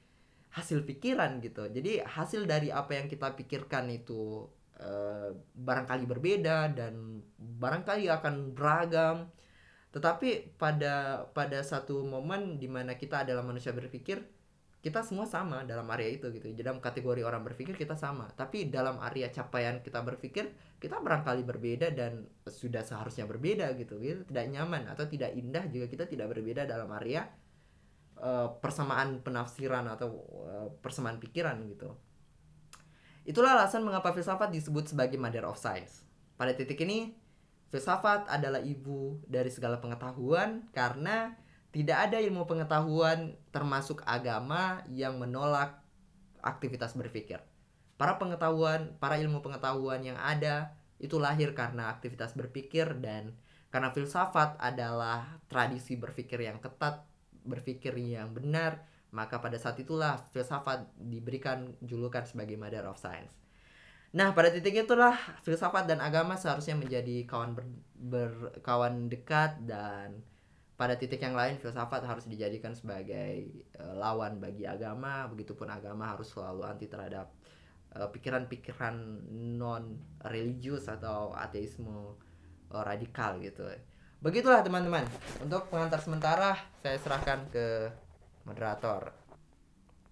hasil 0.51 0.83
pikiran 0.87 1.39
gitu. 1.43 1.71
Jadi 1.71 2.03
hasil 2.03 2.47
dari 2.47 2.75
apa 2.75 2.99
yang 2.99 3.07
kita 3.07 3.35
pikirkan 3.39 3.91
itu 3.91 4.47
uh, 4.83 5.31
barangkali 5.55 6.05
berbeda 6.07 6.75
dan 6.75 7.23
barangkali 7.39 8.11
akan 8.11 8.55
beragam. 8.55 9.31
Tetapi 9.91 10.55
pada 10.55 11.27
pada 11.35 11.59
satu 11.67 12.07
momen 12.07 12.63
di 12.63 12.71
mana 12.71 12.95
kita 12.95 13.27
adalah 13.27 13.43
manusia 13.43 13.75
berpikir, 13.75 14.23
kita 14.81 15.05
semua 15.05 15.29
sama 15.29 15.67
dalam 15.67 15.85
area 15.93 16.09
itu 16.09 16.31
gitu. 16.33 16.49
Dalam 16.57 16.81
kategori 16.81 17.21
orang 17.21 17.45
berpikir 17.45 17.77
kita 17.77 17.99
sama. 17.99 18.31
Tapi 18.33 18.73
dalam 18.73 18.97
area 19.03 19.29
capaian 19.29 19.83
kita 19.85 20.01
berpikir 20.01 20.49
kita 20.81 20.97
barangkali 21.03 21.43
berbeda 21.45 21.93
dan 21.93 22.25
sudah 22.49 22.81
seharusnya 22.81 23.29
berbeda 23.29 23.77
gitu. 23.77 24.01
Gitu 24.01 24.25
tidak 24.31 24.47
nyaman 24.49 24.89
atau 24.89 25.05
tidak 25.05 25.37
indah 25.37 25.69
jika 25.69 25.91
kita 25.91 26.05
tidak 26.09 26.33
berbeda 26.33 26.65
dalam 26.65 26.89
area 26.97 27.29
uh, 28.23 28.57
persamaan 28.57 29.21
penafsiran 29.21 29.85
atau 29.91 30.09
uh, 30.49 30.69
persamaan 30.81 31.21
pikiran 31.21 31.61
gitu. 31.69 31.93
Itulah 33.29 33.53
alasan 33.61 33.85
mengapa 33.85 34.17
filsafat 34.17 34.49
disebut 34.49 34.97
sebagai 34.97 35.21
mother 35.21 35.45
of 35.45 35.61
science. 35.61 36.09
Pada 36.41 36.57
titik 36.57 36.81
ini 36.89 37.20
filsafat 37.71 38.27
adalah 38.27 38.59
ibu 38.61 39.23
dari 39.31 39.49
segala 39.49 39.79
pengetahuan 39.79 40.67
karena 40.75 41.39
tidak 41.71 42.11
ada 42.11 42.19
ilmu 42.19 42.51
pengetahuan 42.51 43.39
termasuk 43.55 44.03
agama 44.03 44.83
yang 44.91 45.23
menolak 45.23 45.79
aktivitas 46.43 46.99
berpikir. 46.99 47.39
Para 47.95 48.19
pengetahuan, 48.19 48.99
para 48.99 49.23
ilmu 49.23 49.39
pengetahuan 49.39 50.03
yang 50.03 50.19
ada 50.19 50.75
itu 50.99 51.17
lahir 51.17 51.55
karena 51.55 51.95
aktivitas 51.95 52.35
berpikir 52.35 52.99
dan 52.99 53.39
karena 53.71 53.95
filsafat 53.95 54.59
adalah 54.59 55.39
tradisi 55.47 55.95
berpikir 55.95 56.43
yang 56.43 56.59
ketat, 56.59 57.07
berpikir 57.47 57.95
yang 57.95 58.35
benar, 58.35 58.83
maka 59.15 59.39
pada 59.39 59.55
saat 59.63 59.79
itulah 59.79 60.19
filsafat 60.35 60.91
diberikan 60.99 61.79
julukan 61.87 62.27
sebagai 62.27 62.59
mother 62.59 62.83
of 62.91 62.99
science. 62.99 63.31
Nah, 64.11 64.35
pada 64.35 64.51
titik 64.51 64.75
itulah 64.75 65.15
filsafat 65.47 65.87
dan 65.87 66.03
agama 66.03 66.35
seharusnya 66.35 66.75
menjadi 66.75 67.23
kawan 67.31 67.55
ber, 67.55 67.67
berkawan 67.95 69.07
dekat 69.07 69.63
dan 69.63 70.27
pada 70.75 70.99
titik 70.99 71.23
yang 71.23 71.39
lain 71.39 71.63
filsafat 71.63 72.03
harus 72.03 72.27
dijadikan 72.27 72.75
sebagai 72.75 73.47
uh, 73.79 73.95
lawan 73.95 74.43
bagi 74.43 74.67
agama. 74.67 75.31
Begitupun 75.31 75.71
agama 75.71 76.11
harus 76.11 76.27
selalu 76.27 76.67
anti 76.67 76.91
terhadap 76.91 77.31
eh, 77.95 78.09
pikiran-pikiran 78.11 78.97
non 79.61 80.01
religius 80.27 80.91
atau 80.91 81.31
ateisme 81.37 82.19
uh, 82.75 82.83
radikal 82.83 83.39
gitu. 83.39 83.63
Begitulah 84.19 84.67
teman-teman. 84.67 85.07
Untuk 85.39 85.71
pengantar 85.71 86.03
sementara 86.03 86.59
saya 86.83 86.99
serahkan 86.99 87.47
ke 87.53 87.95
moderator 88.43 89.20